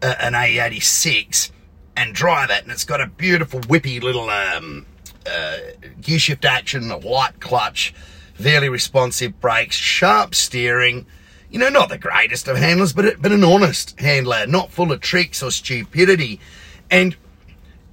uh, 0.00 0.14
an 0.20 0.34
A86 0.34 1.50
and 1.96 2.14
drive 2.14 2.50
it, 2.50 2.62
and 2.62 2.70
it's 2.70 2.84
got 2.84 3.00
a 3.00 3.08
beautiful 3.08 3.58
whippy 3.60 4.00
little 4.00 4.30
um, 4.30 4.86
uh, 5.28 5.56
gear 6.00 6.20
shift 6.20 6.44
action, 6.44 6.92
a 6.92 6.96
light 6.96 7.40
clutch 7.40 7.92
fairly 8.38 8.68
responsive 8.68 9.40
brakes, 9.40 9.76
sharp 9.76 10.34
steering. 10.34 11.06
You 11.50 11.58
know, 11.58 11.68
not 11.68 11.88
the 11.88 11.98
greatest 11.98 12.48
of 12.48 12.56
handlers, 12.56 12.92
but, 12.92 13.20
but 13.20 13.32
an 13.32 13.44
honest 13.44 13.98
handler, 14.00 14.46
not 14.46 14.70
full 14.70 14.92
of 14.92 15.00
tricks 15.00 15.42
or 15.42 15.50
stupidity. 15.50 16.40
And 16.90 17.16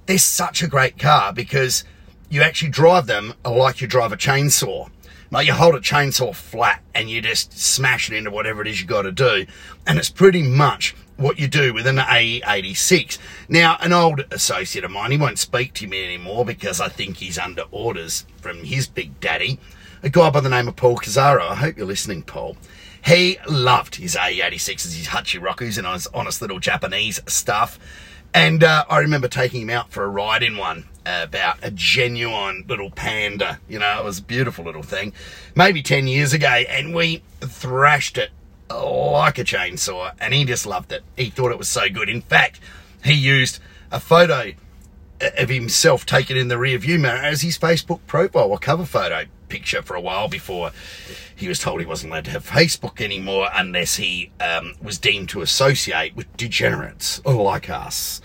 they're 0.06 0.18
such 0.18 0.62
a 0.62 0.68
great 0.68 0.98
car 0.98 1.32
because 1.32 1.84
you 2.28 2.42
actually 2.42 2.70
drive 2.70 3.06
them 3.06 3.34
like 3.44 3.80
you 3.80 3.86
drive 3.86 4.12
a 4.12 4.16
chainsaw. 4.16 4.90
Like 5.30 5.46
you 5.46 5.52
hold 5.52 5.74
a 5.74 5.80
chainsaw 5.80 6.34
flat 6.34 6.82
and 6.94 7.08
you 7.08 7.20
just 7.20 7.58
smash 7.58 8.10
it 8.10 8.16
into 8.16 8.30
whatever 8.30 8.62
it 8.62 8.68
is 8.68 8.80
you 8.80 8.86
got 8.86 9.02
to 9.02 9.12
do. 9.12 9.46
And 9.86 9.98
it's 9.98 10.10
pretty 10.10 10.42
much 10.42 10.94
what 11.16 11.38
you 11.38 11.48
do 11.48 11.72
with 11.72 11.86
an 11.86 11.96
AE86. 11.96 13.18
Now, 13.48 13.76
an 13.80 13.92
old 13.92 14.24
associate 14.30 14.84
of 14.84 14.90
mine, 14.90 15.12
he 15.12 15.16
won't 15.16 15.38
speak 15.38 15.72
to 15.74 15.86
me 15.86 16.04
anymore 16.04 16.44
because 16.44 16.80
I 16.80 16.88
think 16.88 17.16
he's 17.16 17.38
under 17.38 17.64
orders 17.70 18.26
from 18.40 18.64
his 18.64 18.86
big 18.86 19.18
daddy 19.20 19.58
a 20.04 20.10
guy 20.10 20.28
by 20.28 20.40
the 20.40 20.50
name 20.50 20.68
of 20.68 20.76
Paul 20.76 20.98
Cazzaro. 20.98 21.48
I 21.48 21.54
hope 21.54 21.78
you're 21.78 21.86
listening, 21.86 22.24
Paul. 22.24 22.58
He 23.06 23.38
loved 23.48 23.94
his 23.94 24.14
A86s, 24.16 24.94
his 24.94 25.06
Hachirokus, 25.06 25.78
and 25.78 25.86
his 25.86 26.06
honest 26.08 26.42
little 26.42 26.58
Japanese 26.58 27.22
stuff. 27.26 27.78
And 28.34 28.62
uh, 28.62 28.84
I 28.90 28.98
remember 28.98 29.28
taking 29.28 29.62
him 29.62 29.70
out 29.70 29.90
for 29.90 30.04
a 30.04 30.08
ride 30.08 30.42
in 30.42 30.58
one 30.58 30.84
about 31.06 31.56
a 31.62 31.70
genuine 31.70 32.66
little 32.68 32.90
panda. 32.90 33.60
You 33.66 33.78
know, 33.78 33.98
it 33.98 34.04
was 34.04 34.18
a 34.18 34.22
beautiful 34.22 34.66
little 34.66 34.82
thing. 34.82 35.14
Maybe 35.54 35.82
10 35.82 36.06
years 36.06 36.34
ago, 36.34 36.48
and 36.48 36.94
we 36.94 37.22
thrashed 37.40 38.18
it 38.18 38.30
like 38.68 39.38
a 39.38 39.44
chainsaw, 39.44 40.12
and 40.20 40.34
he 40.34 40.44
just 40.44 40.66
loved 40.66 40.92
it. 40.92 41.02
He 41.16 41.30
thought 41.30 41.50
it 41.50 41.58
was 41.58 41.68
so 41.68 41.88
good. 41.88 42.10
In 42.10 42.20
fact, 42.20 42.60
he 43.02 43.14
used 43.14 43.58
a 43.90 44.00
photo 44.00 44.52
of 45.20 45.48
himself 45.48 46.04
taken 46.04 46.36
in 46.36 46.48
the 46.48 46.58
rear 46.58 46.78
view 46.78 46.98
mirror 46.98 47.16
as 47.16 47.42
his 47.42 47.58
Facebook 47.58 48.00
profile 48.06 48.50
or 48.50 48.58
cover 48.58 48.84
photo 48.84 49.24
picture 49.48 49.82
for 49.82 49.94
a 49.94 50.00
while 50.00 50.28
before 50.28 50.72
he 51.36 51.48
was 51.48 51.58
told 51.58 51.80
he 51.80 51.86
wasn't 51.86 52.10
allowed 52.10 52.24
to 52.24 52.30
have 52.30 52.44
Facebook 52.44 53.00
anymore 53.00 53.48
unless 53.54 53.96
he 53.96 54.30
um, 54.40 54.74
was 54.82 54.98
deemed 54.98 55.28
to 55.28 55.42
associate 55.42 56.14
with 56.16 56.36
degenerates 56.36 57.24
like 57.24 57.70
us. 57.70 58.20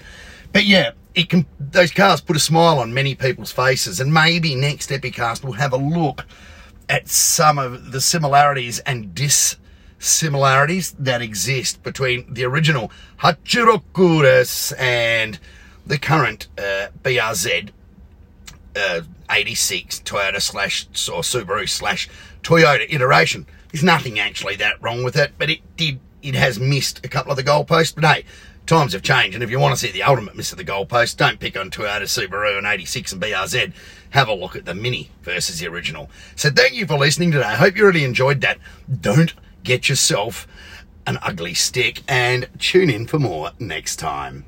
But 0.51 0.65
yeah, 0.65 0.91
it 1.15 1.29
can 1.29 1.45
those 1.59 1.91
cars 1.91 2.21
put 2.21 2.35
a 2.35 2.39
smile 2.39 2.79
on 2.79 2.93
many 2.93 3.15
people's 3.15 3.51
faces, 3.51 3.99
and 3.99 4.13
maybe 4.13 4.55
next 4.55 4.89
Epicast 4.89 5.43
we'll 5.43 5.53
have 5.53 5.73
a 5.73 5.77
look 5.77 6.25
at 6.87 7.07
some 7.07 7.59
of 7.59 7.91
the 7.91 8.01
similarities 8.01 8.79
and 8.79 9.13
dissimilarities 9.13 10.93
that 10.93 11.21
exist 11.21 11.83
between 11.83 12.33
the 12.33 12.45
original 12.45 12.91
Hachirokuris 13.19 14.73
and 14.79 15.39
the 15.89 15.97
current 15.97 16.47
uh, 16.57 16.87
BRZ 17.03 17.71
uh, 18.75 19.01
86 19.29 19.99
Toyota 20.01 20.39
slash 20.41 20.85
or 21.09 21.21
Subaru 21.21 21.67
slash 21.67 22.07
Toyota 22.43 22.85
iteration. 22.87 23.47
There's 23.71 23.83
nothing 23.83 24.19
actually 24.19 24.55
that 24.57 24.81
wrong 24.81 25.03
with 25.03 25.15
it, 25.15 25.33
but 25.37 25.49
it 25.49 25.59
did, 25.75 25.99
it 26.21 26.35
has 26.35 26.59
missed 26.59 27.03
a 27.03 27.09
couple 27.09 27.31
of 27.31 27.37
the 27.37 27.43
goalposts. 27.43 27.93
But 27.93 28.05
hey, 28.05 28.25
times 28.67 28.93
have 28.93 29.01
changed, 29.01 29.33
and 29.33 29.43
if 29.43 29.49
you 29.49 29.59
want 29.59 29.77
to 29.77 29.79
see 29.79 29.91
the 29.91 30.03
ultimate 30.03 30.35
miss 30.35 30.51
of 30.51 30.59
the 30.59 30.63
goalpost, 30.63 31.17
don't 31.17 31.39
pick 31.39 31.57
on 31.57 31.71
Toyota, 31.71 32.03
Subaru, 32.03 32.57
and 32.57 32.67
86 32.67 33.11
and 33.13 33.21
BRZ. 33.21 33.73
Have 34.11 34.27
a 34.27 34.33
look 34.33 34.55
at 34.55 34.65
the 34.65 34.75
Mini 34.75 35.09
versus 35.23 35.59
the 35.59 35.67
original. 35.67 36.09
So 36.35 36.51
thank 36.51 36.73
you 36.73 36.85
for 36.85 36.97
listening 36.97 37.31
today. 37.31 37.45
I 37.45 37.55
hope 37.55 37.75
you 37.75 37.85
really 37.85 38.03
enjoyed 38.03 38.41
that. 38.41 38.59
Don't 39.01 39.33
get 39.63 39.89
yourself 39.89 40.47
an 41.07 41.17
ugly 41.23 41.55
stick 41.55 42.03
and 42.07 42.47
tune 42.59 42.91
in 42.91 43.07
for 43.07 43.17
more 43.17 43.51
next 43.59 43.95
time. 43.95 44.45